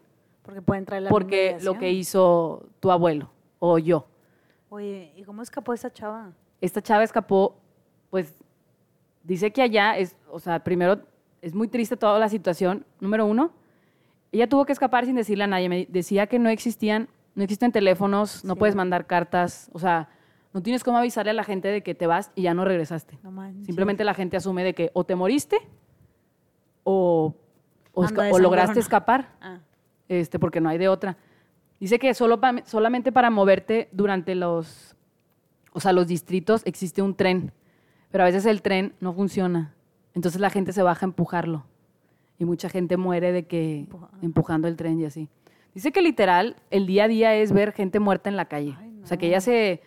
[0.42, 3.30] Porque pueden traer la porque lo que hizo tu abuelo
[3.60, 4.08] o yo.
[4.70, 6.32] Oye, ¿y cómo escapó esa chava?
[6.60, 7.56] Esta chava escapó,
[8.10, 8.34] pues
[9.24, 11.02] dice que allá es, o sea, primero
[11.42, 12.86] es muy triste toda la situación.
[13.00, 13.52] Número uno,
[14.32, 15.70] ella tuvo que escapar sin decirle a nadie.
[15.70, 18.60] Me decía que no existían, no existen teléfonos, no Sí.
[18.60, 20.10] puedes mandar cartas, o sea,
[20.54, 23.20] no tienes cómo avisarle a la gente de que te vas y ya no regresaste.
[23.24, 23.66] No manches.
[23.66, 25.58] Simplemente la gente asume de que o te moriste
[26.84, 27.36] o,
[27.94, 29.60] o, Anda esca- o lograste escapar Ah,
[30.10, 31.18] este, porque no hay de otra.
[31.80, 34.96] Dice que solo pa- solamente para moverte durante los,
[35.74, 37.52] o sea, los distritos existe un tren,
[38.12, 39.74] pero a veces el tren no funciona.
[40.14, 41.66] Entonces la gente se baja a empujarlo
[42.38, 45.30] y mucha gente muere de que Empuja- empujando el tren y así.
[45.74, 48.76] Dice que literal el día a día es ver gente muerta en la calle.
[48.80, 49.32] Ay, O sea, que no.
[49.32, 49.82] ella se,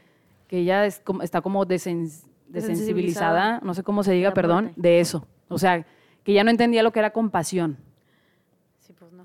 [0.48, 2.10] que ella es está como desen-
[2.48, 5.26] desensibilizada, no sé cómo se diga, perdón, de eso.
[5.48, 5.86] O sea,
[6.24, 7.78] que ya no entendía lo que era compasión.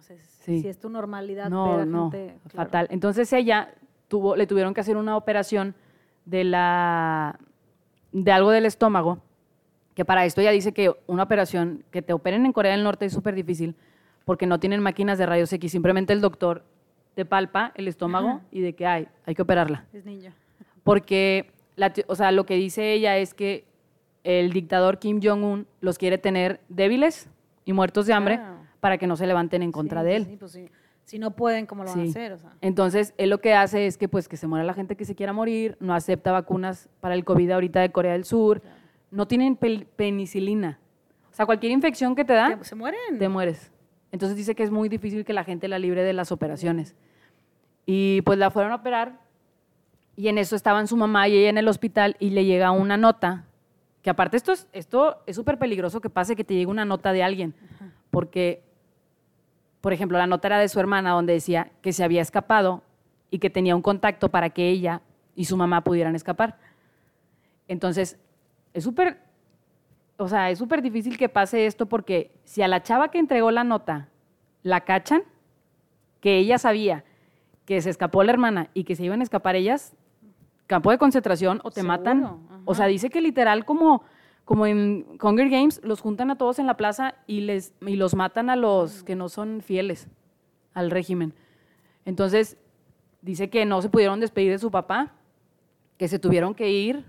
[0.01, 0.61] Sí, no sé Sí.
[0.61, 1.77] si es tu normalidad No,
[2.11, 2.65] gente, claro.
[2.65, 2.87] fatal.
[2.89, 3.73] Entonces ella
[4.07, 5.75] tuvo, le tuvieron que hacer una operación
[6.25, 7.39] de la
[8.11, 9.19] de algo del estómago,
[9.95, 13.05] que para esto ella dice que una operación que te operen en Corea del Norte
[13.05, 13.75] es súper difícil
[14.25, 16.63] porque no tienen máquinas de rayos X, simplemente el doctor
[17.15, 18.41] te palpa el estómago Ajá.
[18.51, 19.85] y de que hay, hay que operarla.
[19.93, 20.33] Es ninja.
[20.83, 23.65] Porque, la o sea, lo que dice ella es que
[24.23, 27.29] el dictador Kim Jong-un los quiere tener débiles
[27.65, 28.60] y muertos de hambre Claro.
[28.81, 30.25] Para que no se levanten en contra Sí, de él.
[30.25, 30.69] sí, pues sí.
[31.05, 32.33] Si no pueden, ¿cómo lo van a hacer?
[32.33, 34.95] O sea, Entonces, él lo que hace es que pues que se muera la gente
[34.95, 38.61] que se quiera morir, no acepta vacunas para el COVID ahorita de Corea del Sur,
[39.09, 40.79] no tienen penicilina.
[41.31, 43.17] O sea, cualquier infección que te da, ¿se- ¿se mueren?
[43.17, 43.71] te mueres.
[44.11, 46.95] Entonces dice que es muy difícil que la gente la libre de las operaciones.
[47.85, 49.19] Y pues la fueron a operar
[50.15, 52.97] y en eso estaban su mamá y ella en el hospital y le llega una
[52.97, 53.45] nota,
[54.01, 57.11] que aparte esto es esto es súper peligroso que pase que te llegue una nota
[57.13, 57.53] de alguien,
[58.11, 58.61] porque,
[59.81, 62.83] por ejemplo, la nota era de su hermana donde decía que se había escapado
[63.29, 65.01] y que tenía un contacto para que ella
[65.35, 66.57] y su mamá pudieran escapar.
[67.67, 68.19] Entonces,
[68.73, 69.19] es súper,
[70.17, 73.51] o sea, es súper difícil que pase esto porque si a la chava que entregó
[73.51, 74.07] la nota
[74.63, 75.23] la cachan,
[76.19, 77.03] que ella sabía
[77.65, 79.95] que se escapó la hermana y que se iban a escapar ellas,
[80.67, 82.23] campo de concentración o te Seguro, matan.
[82.23, 82.37] ajá.
[82.65, 84.03] O sea, dice que literal como,
[84.51, 88.15] como en Hunger Games los juntan a todos en la plaza y, les, y los
[88.15, 90.09] matan a los que no son fieles
[90.73, 91.33] al régimen.
[92.03, 92.57] Entonces,
[93.21, 95.13] dice que no se pudieron despedir de su papá,
[95.95, 97.05] que se tuvieron que ir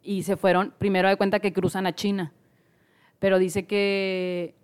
[0.00, 2.32] y se fueron, primero de cuenta que cruzan a China,
[3.18, 4.54] pero dice que,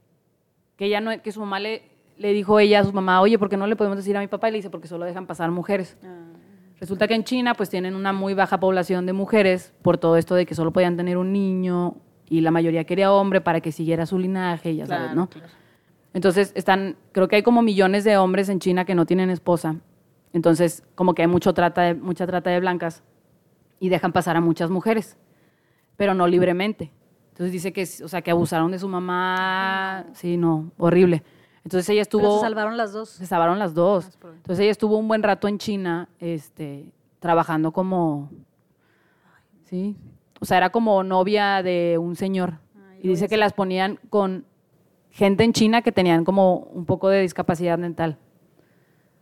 [0.76, 1.82] que, ella no, que su mamá le,
[2.18, 4.28] le dijo ella a su mamá, oye, ¿por qué no le podemos decir a mi
[4.28, 4.48] papá?
[4.48, 5.96] Y le dice, porque solo dejan pasar mujeres.
[6.04, 6.28] Ah,
[6.78, 10.36] Resulta que en China pues tienen una muy baja población de mujeres por todo esto
[10.36, 11.96] de que solo podían tener un niño
[12.32, 15.28] y la mayoría quería hombre para que siguiera su linaje, ya sabes, ¿no?
[15.28, 15.48] claro.
[16.14, 19.76] Entonces, están, creo que hay como millones de hombres en China que no tienen esposa.
[20.32, 23.02] Entonces, como que hay mucho trata de, mucha trata de blancas
[23.80, 25.18] y dejan pasar a muchas mujeres,
[25.98, 26.90] pero no libremente.
[27.32, 30.06] Entonces dice que, o sea, que abusaron de su mamá.
[30.14, 31.22] Sí, no, horrible.
[31.64, 32.22] Entonces ella estuvo...
[32.22, 33.10] Pero se salvaron las dos.
[33.10, 34.16] Se salvaron las dos.
[34.16, 34.38] Probable.
[34.38, 38.30] Entonces ella estuvo un buen rato en China, este, trabajando como,
[39.64, 39.98] sí,
[40.42, 42.54] o sea, era como novia de un señor.
[42.90, 44.44] Ay, y dice que las ponían con
[45.10, 48.18] gente en China que tenían como un poco de discapacidad mental,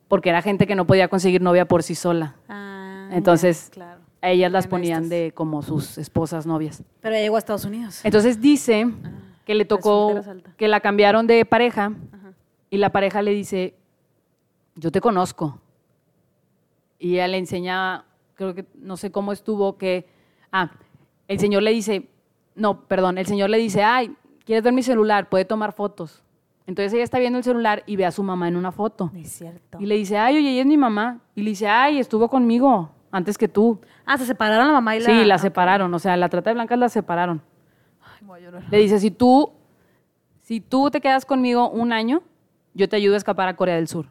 [0.09, 2.37] porque era gente que no podía conseguir novia por sí sola.
[2.49, 4.01] Ah, Entonces, ya, claro.
[4.23, 5.11] A ellas las ponían estas.
[5.11, 6.83] de como sus esposas novias.
[7.03, 8.01] Pero ella llegó a Estados Unidos.
[8.05, 9.11] Entonces dice Ah,
[9.45, 10.21] que le tocó,
[10.57, 12.33] que la cambiaron de pareja Ajá.
[12.71, 13.75] y la pareja le dice,
[14.75, 15.61] yo te conozco.
[16.99, 18.05] Y ella le enseña,
[18.37, 20.07] creo que no sé cómo estuvo, que,
[20.53, 20.71] ah,
[21.31, 22.09] el señor le dice,
[22.57, 25.29] no, perdón, el señor le dice, ay, ¿quieres ver mi celular?
[25.29, 26.25] Puede tomar fotos.
[26.67, 29.13] Entonces ella está viendo el celular y ve a su mamá en una foto.
[29.15, 29.79] Es cierto.
[29.81, 31.21] Y le dice, ay, oye, ella es mi mamá.
[31.37, 33.81] Y le dice, ay, estuvo conmigo antes que tú.
[34.05, 35.07] Ah, se separaron la mamá y la...
[35.07, 37.41] Sí, la separaron, o sea, la trata de blancas la separaron.
[38.03, 38.65] Ay, voy a llorar.
[38.69, 39.53] Le dice, si tú,
[40.41, 42.25] si tú te quedas conmigo un año,
[42.75, 44.07] yo te ayudo a escapar a Corea del Sur.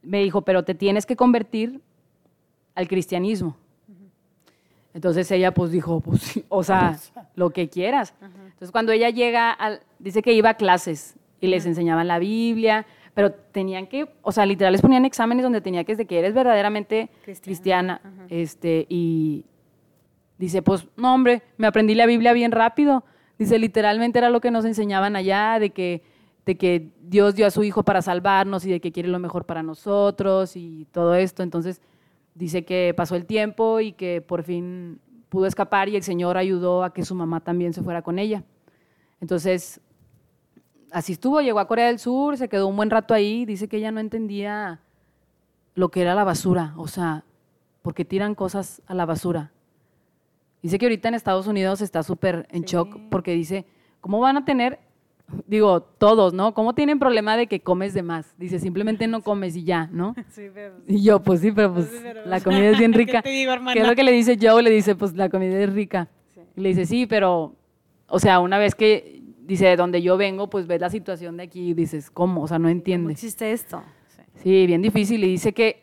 [0.00, 1.80] Me dijo, pero te tienes que convertir
[2.76, 3.56] al cristianismo.
[4.94, 6.98] Entonces ella pues dijo, pues o sea,
[7.34, 8.14] lo que quieras.
[8.20, 12.86] Entonces cuando ella llega, al, dice que iba a clases y les enseñaban la Biblia,
[13.14, 16.34] pero tenían que, o sea, literal les ponían exámenes donde tenía que, desde que eres
[16.34, 18.00] verdaderamente Cristiana.
[18.00, 19.44] cristiana, este, y
[20.40, 23.04] Dice, pues, no, hombre, me aprendí la Biblia bien rápido.
[23.38, 26.02] Dice, literalmente era lo que nos enseñaban allá, de que,
[26.46, 29.44] de que Dios dio a su Hijo para salvarnos y de que quiere lo mejor
[29.44, 31.42] para nosotros y todo esto.
[31.42, 31.82] Entonces,
[32.34, 36.82] dice que pasó el tiempo y que por fin pudo escapar y el Señor ayudó
[36.84, 38.44] a que su mamá también se fuera con ella.
[39.20, 39.80] Entonces,
[40.90, 43.44] así estuvo, llegó a Corea del Sur, se quedó un buen rato ahí.
[43.44, 44.80] Dice que ella no entendía
[45.74, 47.24] lo que era la basura, o sea,
[47.82, 49.52] porque tiran cosas a la basura.
[50.62, 52.74] Dice que ahorita en Estados Unidos está súper en Sí.
[52.74, 53.66] shock porque dice,
[54.00, 54.78] ¿cómo van a tener,
[55.46, 56.54] digo, todos, ¿no?
[56.54, 58.34] ¿Cómo tienen problema de que comes de más?
[58.38, 60.14] Dice, simplemente no comes y ya, ¿no?
[60.30, 60.74] Sí, pero...
[60.86, 63.22] Y yo, pues sí, pero pues Sí, pero- la comida es bien ¿Qué rica.
[63.22, 63.52] te digo?
[63.72, 64.62] ¿Qué es lo que le dice Joe?
[64.62, 66.08] Le dice, pues la comida es rica.
[66.34, 66.40] Sí.
[66.56, 67.54] Y le dice, sí, pero,
[68.08, 71.44] o sea, una vez que, dice, de donde yo vengo, pues ves la situación de
[71.44, 72.42] aquí y dices, ¿cómo?
[72.42, 73.12] O sea, no ¿Cómo entiende.
[73.12, 73.82] existe esto?
[74.08, 74.22] Sí.
[74.42, 75.22] Sí, bien difícil.
[75.24, 75.82] Y dice que,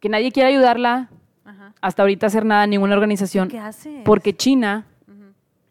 [0.00, 1.10] que nadie quiere ayudarla
[1.44, 1.74] Ajá.
[1.80, 3.48] hasta ahorita hacer nada, ninguna organización.
[3.48, 4.02] ¿Qué hace?
[4.04, 4.86] Porque China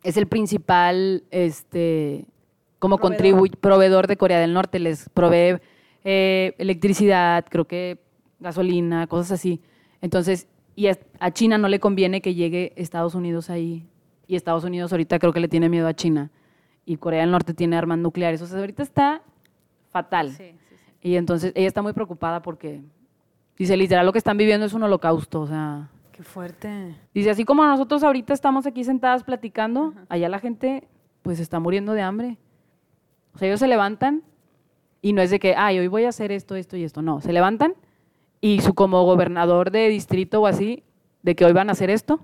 [0.04, 2.26] es el principal, este,
[2.90, 3.58] como Proveedor.
[3.58, 4.80] proveedor de Corea del Norte.
[4.80, 5.58] Les provee
[6.04, 8.00] eh, electricidad, creo que
[8.40, 9.62] gasolina, cosas así.
[10.02, 13.88] Entonces, Y a China no le conviene que llegue Estados Unidos ahí.
[14.28, 16.32] Y Estados Unidos ahorita creo que le tiene miedo a China.
[16.86, 18.42] Y Corea del Norte tiene armas nucleares.
[18.42, 19.22] O sea, ahorita está
[19.90, 20.32] fatal.
[20.32, 20.76] Sí, sí, sí.
[21.02, 22.82] Y entonces ella está muy preocupada porque
[23.58, 25.42] dice, literal, lo que están viviendo es un holocausto.
[25.42, 26.96] O sea, Qué fuerte.
[27.14, 30.88] dice, así como nosotros ahorita estamos aquí sentadas platicando, allá la gente
[31.22, 32.38] pues está muriendo de hambre.
[33.36, 34.24] O sea, ellos se levantan
[35.02, 37.02] y no es de que, ay, hoy voy a hacer esto, esto y esto.
[37.02, 37.76] No, se levantan
[38.42, 40.84] y su como gobernador de distrito o así,
[41.22, 42.20] de que hoy van a hacer esto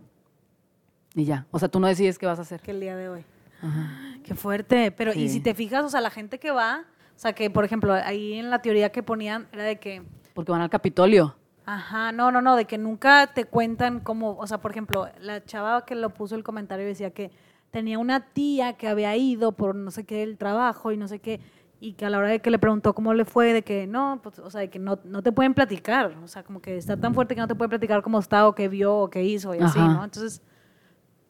[1.13, 1.45] y ya.
[1.51, 2.61] O sea, tú no decides qué vas a hacer.
[2.61, 3.25] Que el día de hoy.
[3.61, 4.17] Ajá.
[4.23, 4.91] Qué fuerte.
[4.91, 6.85] Pero, y si te fijas, o sea, la gente que va,
[7.15, 10.03] o sea, que por ejemplo, ahí en la teoría que ponían era de que,
[10.33, 11.35] Porque van al Capitolio.
[11.65, 15.43] ajá, no, no, no, de que nunca te cuentan cómo, o sea, por ejemplo, la
[15.43, 17.31] chava que lo puso el comentario decía que
[17.71, 21.19] tenía una tía que había ido por no sé qué el trabajo y no sé
[21.19, 21.39] qué,
[21.79, 24.19] y que a la hora de que le preguntó cómo le fue, de que no,
[24.21, 26.95] pues, o sea, de que no, no te pueden platicar, o sea, como que está
[26.95, 29.55] tan fuerte que no te pueden platicar cómo está o qué vio o qué hizo
[29.55, 29.79] y así.
[29.79, 30.03] ¿no?
[30.03, 30.43] Entonces,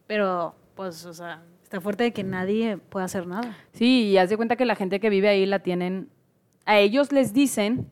[0.08, 3.56] pero, pues, o sea, está fuerte de que nadie pueda hacer nada.
[3.72, 6.10] Sí, y haz de cuenta que la gente que vive ahí la tienen.
[6.66, 7.88] A ellos les dicen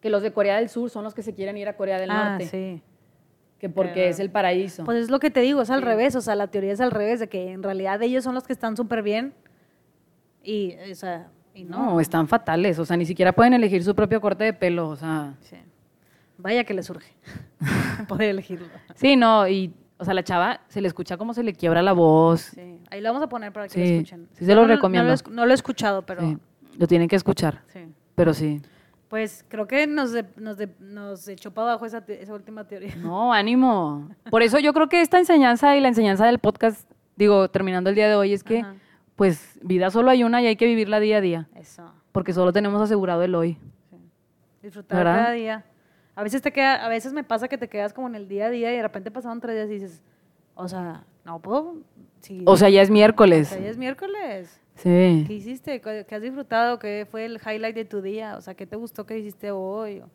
[0.00, 2.10] que los de Corea del Sur son los que se quieren ir a Corea del
[2.10, 2.46] ah, Norte.
[2.46, 2.82] sí.
[3.58, 4.84] Que porque es el paraíso.
[4.84, 6.90] Pues es lo que te digo, es al revés, o sea, la teoría es al
[6.92, 9.34] revés, de que en realidad ellos son los que están súper bien
[10.42, 11.92] y, o sea, y no.
[11.94, 12.78] no, están fatales.
[12.78, 14.88] O sea, ni siquiera pueden elegir su propio corte de pelo.
[14.88, 15.56] O sea, Sí.
[16.40, 17.12] Vaya que le surge
[18.08, 18.68] poder elegirlo.
[18.94, 19.48] sí, no.
[19.48, 22.42] Y, o sea, la chava se le escucha como se le quiebra la voz.
[22.54, 22.78] Sí.
[22.92, 24.28] Ahí lo vamos a poner para que Sí, lo escuchen.
[24.34, 25.10] sí se lo no- recomiendo.
[25.10, 26.38] No lo, no lo he escuchado, pero Sí,
[26.78, 27.62] lo tienen que escuchar.
[27.72, 27.80] sí.
[28.14, 28.62] Pero sí.
[29.08, 32.94] Pues creo que nos, de- nos, de- nos echó para abajo esa, última teoría.
[32.96, 34.10] No, ánimo.
[34.30, 37.96] Por eso yo creo que esta enseñanza y la enseñanza del podcast, digo, terminando el
[37.96, 38.74] día de hoy, es que, Ajá.
[39.16, 41.48] pues, vida solo hay una y hay que vivirla día a día.
[41.54, 41.90] Eso.
[42.12, 43.56] Porque solo tenemos asegurado el hoy.
[44.62, 45.16] Disfrutar ¿Verdad?
[45.16, 45.64] cada día.
[46.14, 48.46] A veces te queda, a veces me pasa que te quedas como en el día
[48.46, 50.02] a día y de repente pasaron tres días y dices,
[50.54, 51.76] o sea, no puedo.
[52.20, 53.48] sí, O sea, ya es o miércoles.
[53.48, 54.60] sea, ya es miércoles.
[54.82, 55.24] Sí.
[55.26, 55.80] ¿Qué hiciste?
[55.80, 56.78] ¿Qué has disfrutado?
[56.78, 58.36] ¿Qué fue el highlight de tu día?
[58.36, 60.00] O sea, ¿qué te gustó que hiciste hoy?
[60.00, 60.08] ¿O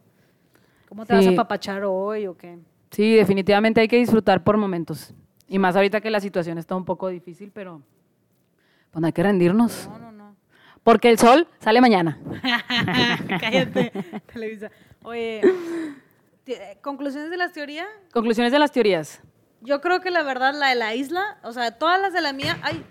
[0.88, 2.28] ¿Cómo te vas a papachar hoy?
[2.28, 2.57] ¿O qué?
[2.91, 5.14] Sí, definitivamente hay que disfrutar por momentos.
[5.47, 7.82] Y más ahorita que la situación está un poco difícil, pero
[8.91, 9.89] pues no hay que rendirnos.
[9.89, 10.36] No, no, no.
[10.84, 12.20] Porque el sol sale mañana.
[13.41, 13.91] Cállate,
[14.34, 14.72] Televisa.
[15.03, 15.41] Oye,
[16.82, 17.88] conclusiones de las teorías.
[18.14, 19.22] Conclusiones de las teorías.
[19.61, 22.34] Yo creo que la verdad, la de la isla, o sea, todas las de la
[22.34, 22.84] mía, ay,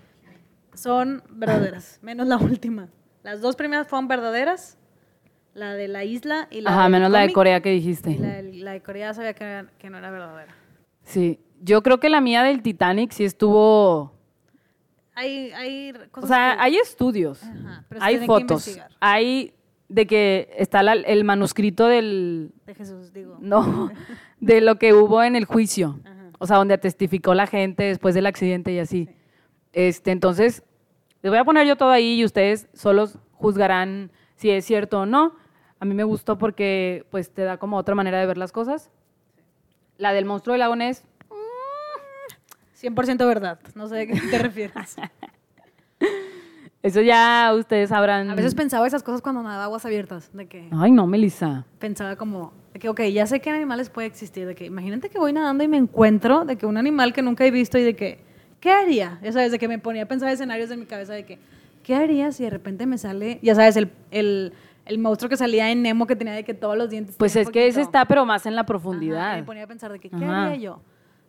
[0.75, 2.89] son verdaderas, menos la última.
[3.23, 4.77] Las dos primeras fueron verdaderas,
[5.53, 8.17] la de la isla y la Ajá, del menos la de Corea que dijiste.
[8.19, 10.53] la de, la de Corea sabía que, era- que no era verdadera.
[11.03, 11.39] Sí.
[11.61, 14.13] Yo creo que la mía del Titanic sí estuvo...
[15.15, 19.53] Hay, hay O sea, que- hay estudios, Ajá, pero hay que fotos, hay
[19.87, 22.51] de que está la- el manuscrito del...
[22.65, 23.37] de Jesús, digo.
[23.39, 23.91] No,
[24.39, 25.99] de lo que hubo en el juicio.
[26.03, 26.31] Ajá.
[26.39, 29.07] O sea, donde testificó la gente después del accidente y así.
[29.73, 30.63] Este, entonces,
[31.21, 35.05] les voy a poner yo todo ahí y ustedes solos juzgarán si es cierto o
[35.05, 35.35] no.
[35.79, 38.89] A mí me gustó porque pues te da como otra manera de ver las cosas.
[39.97, 41.03] La del monstruo del lago Ness,
[42.83, 44.97] 100% verdad, no sé a qué te refieres.
[46.83, 48.29] eso ya ustedes sabrán.
[48.29, 51.65] A veces pensaba esas cosas cuando nadaba aguas abiertas, de que Ay, no, Melissa.
[51.79, 55.17] pensaba como, de que, ok, ya sé que animales puede existir, de que imagínate que
[55.17, 57.95] voy nadando y me encuentro de que un animal que nunca he visto y de
[57.95, 58.19] que,
[58.63, 59.19] ¿qué haría?
[59.21, 61.37] Ya sabes, de que me ponía a pensar escenarios en mi cabeza de que,
[61.83, 64.53] ¿qué haría si de repente me sale, ya sabes, el, el,
[64.85, 67.17] el monstruo que salía en Nemo que tenía de que todos los dientes.
[67.17, 69.35] Pues es que ese está, pero más en la Ajá, y profundidad.
[69.35, 70.45] me ponía a pensar de que, ¿qué Ajá.
[70.45, 70.81] haría yo?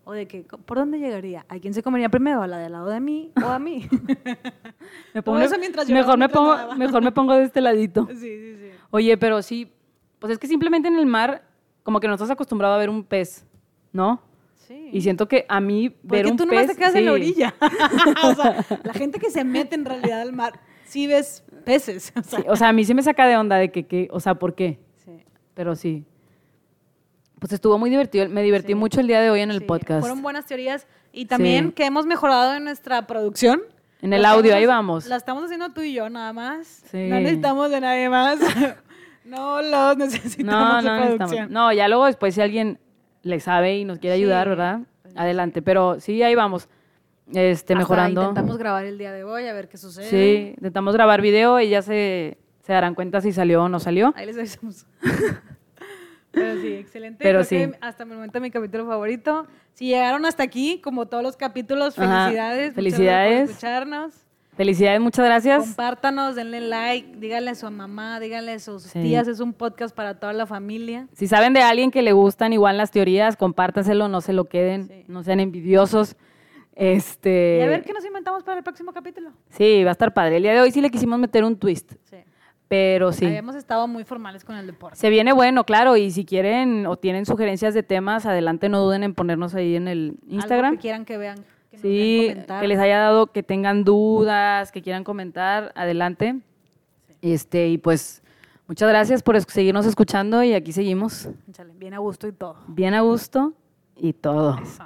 [0.05, 1.45] O de que, ¿por dónde llegaría?
[1.49, 2.41] ¿A quién se comería primero?
[2.43, 3.89] ¿A la del lado de mí o a mí?
[5.13, 8.07] Me pongo- eso mientras lloraba, mejor, me pongo, mejor me pongo de este ladito.
[8.11, 8.71] sí, sí, sí.
[8.91, 9.73] Oye, pero sí,
[10.21, 11.43] pues es que simplemente en el mar,
[11.83, 13.45] como que no estás acostumbrado a ver un pez,
[13.93, 14.21] ¿no?
[14.67, 14.91] Sí.
[14.93, 16.73] Y siento que a mí ver Porque un tú nomás pez.
[16.73, 17.55] te quedas en la orilla.
[18.25, 22.13] o sea, la gente que se mete en realidad al mar, sí ves peces.
[22.17, 24.09] O sea, Sí, o sea, a mí sí me saca de onda de que, que,
[24.11, 24.79] o sea, ¿por qué?
[25.05, 25.23] sí,
[25.55, 26.05] Pero sí.
[27.39, 30.01] Pues estuvo muy divertido, me divertí mucho el día de hoy en el podcast.
[30.01, 33.61] Fueron buenas teorías y también que hemos mejorado en nuestra producción.
[34.01, 35.07] En el audio, estamos ahí vamos.
[35.07, 36.85] La estamos haciendo tú y yo nada más.
[36.91, 37.07] Sí.
[37.09, 38.39] No necesitamos de nadie más.
[39.25, 41.53] no los No, necesitamos no, de necesitamos- producción.
[41.53, 42.79] no, ya luego después si alguien
[43.25, 44.81] le sabe y nos quiere ayudar, Sí, ¿verdad?
[45.17, 46.69] Adelante, pero sí, ahí vamos.
[47.29, 48.21] Este, Hasta mejorando.
[48.23, 50.09] Intentamos grabar el día de hoy a ver qué sucede.
[50.09, 54.13] Sí, intentamos grabar video y ya se, se darán cuenta si salió o no salió.
[54.17, 54.87] Ahí les avisamos.
[56.33, 57.19] Pero sí, excelente.
[57.23, 57.79] Pero Creo que sí.
[57.81, 59.47] hasta el momento mi capítulo favorito.
[59.73, 62.75] Si llegaron hasta aquí, como todos los capítulos, Ajá, felicidades.
[62.75, 63.41] Muchas gracias felicidades.
[63.43, 64.15] por escucharnos.
[64.57, 65.65] Felicidades, muchas gracias.
[65.65, 69.03] Compártanos, denle like, díganle a su mamá, díganle a sus Sí.
[69.03, 71.09] tías, es un podcast para toda la familia.
[71.13, 74.87] Si saben de alguien que le gustan igual las teorías, compártaselo, no se lo queden,
[74.89, 75.05] Sí.
[75.09, 76.17] no sean envidiosos.
[76.77, 79.31] Este, Y a ver qué nos inventamos para el próximo capítulo.
[79.51, 80.37] Sí, va a estar padre.
[80.37, 82.17] El día de hoy sí le quisimos meter un twist, Sí.
[82.69, 83.27] pero sí.
[83.27, 84.97] Habíamos estado muy formales con el deporte.
[84.97, 89.03] Se viene bueno, claro, y si quieren o tienen sugerencias de temas, adelante no duden
[89.05, 90.75] en ponernos ahí en el Algo Instagram.
[90.77, 91.45] que quieran que vean.
[91.77, 92.61] Que nos Sí, comentar.
[92.61, 96.41] que les haya dado, que tengan dudas, que quieran comentar, adelante.
[97.23, 98.23] Este, y pues,
[98.69, 101.29] muchas gracias por seguirnos escuchando y aquí seguimos
[101.77, 102.57] bien a gusto y todo.
[102.69, 103.53] bien a gusto
[103.97, 104.59] y todo.
[104.63, 104.85] Eso.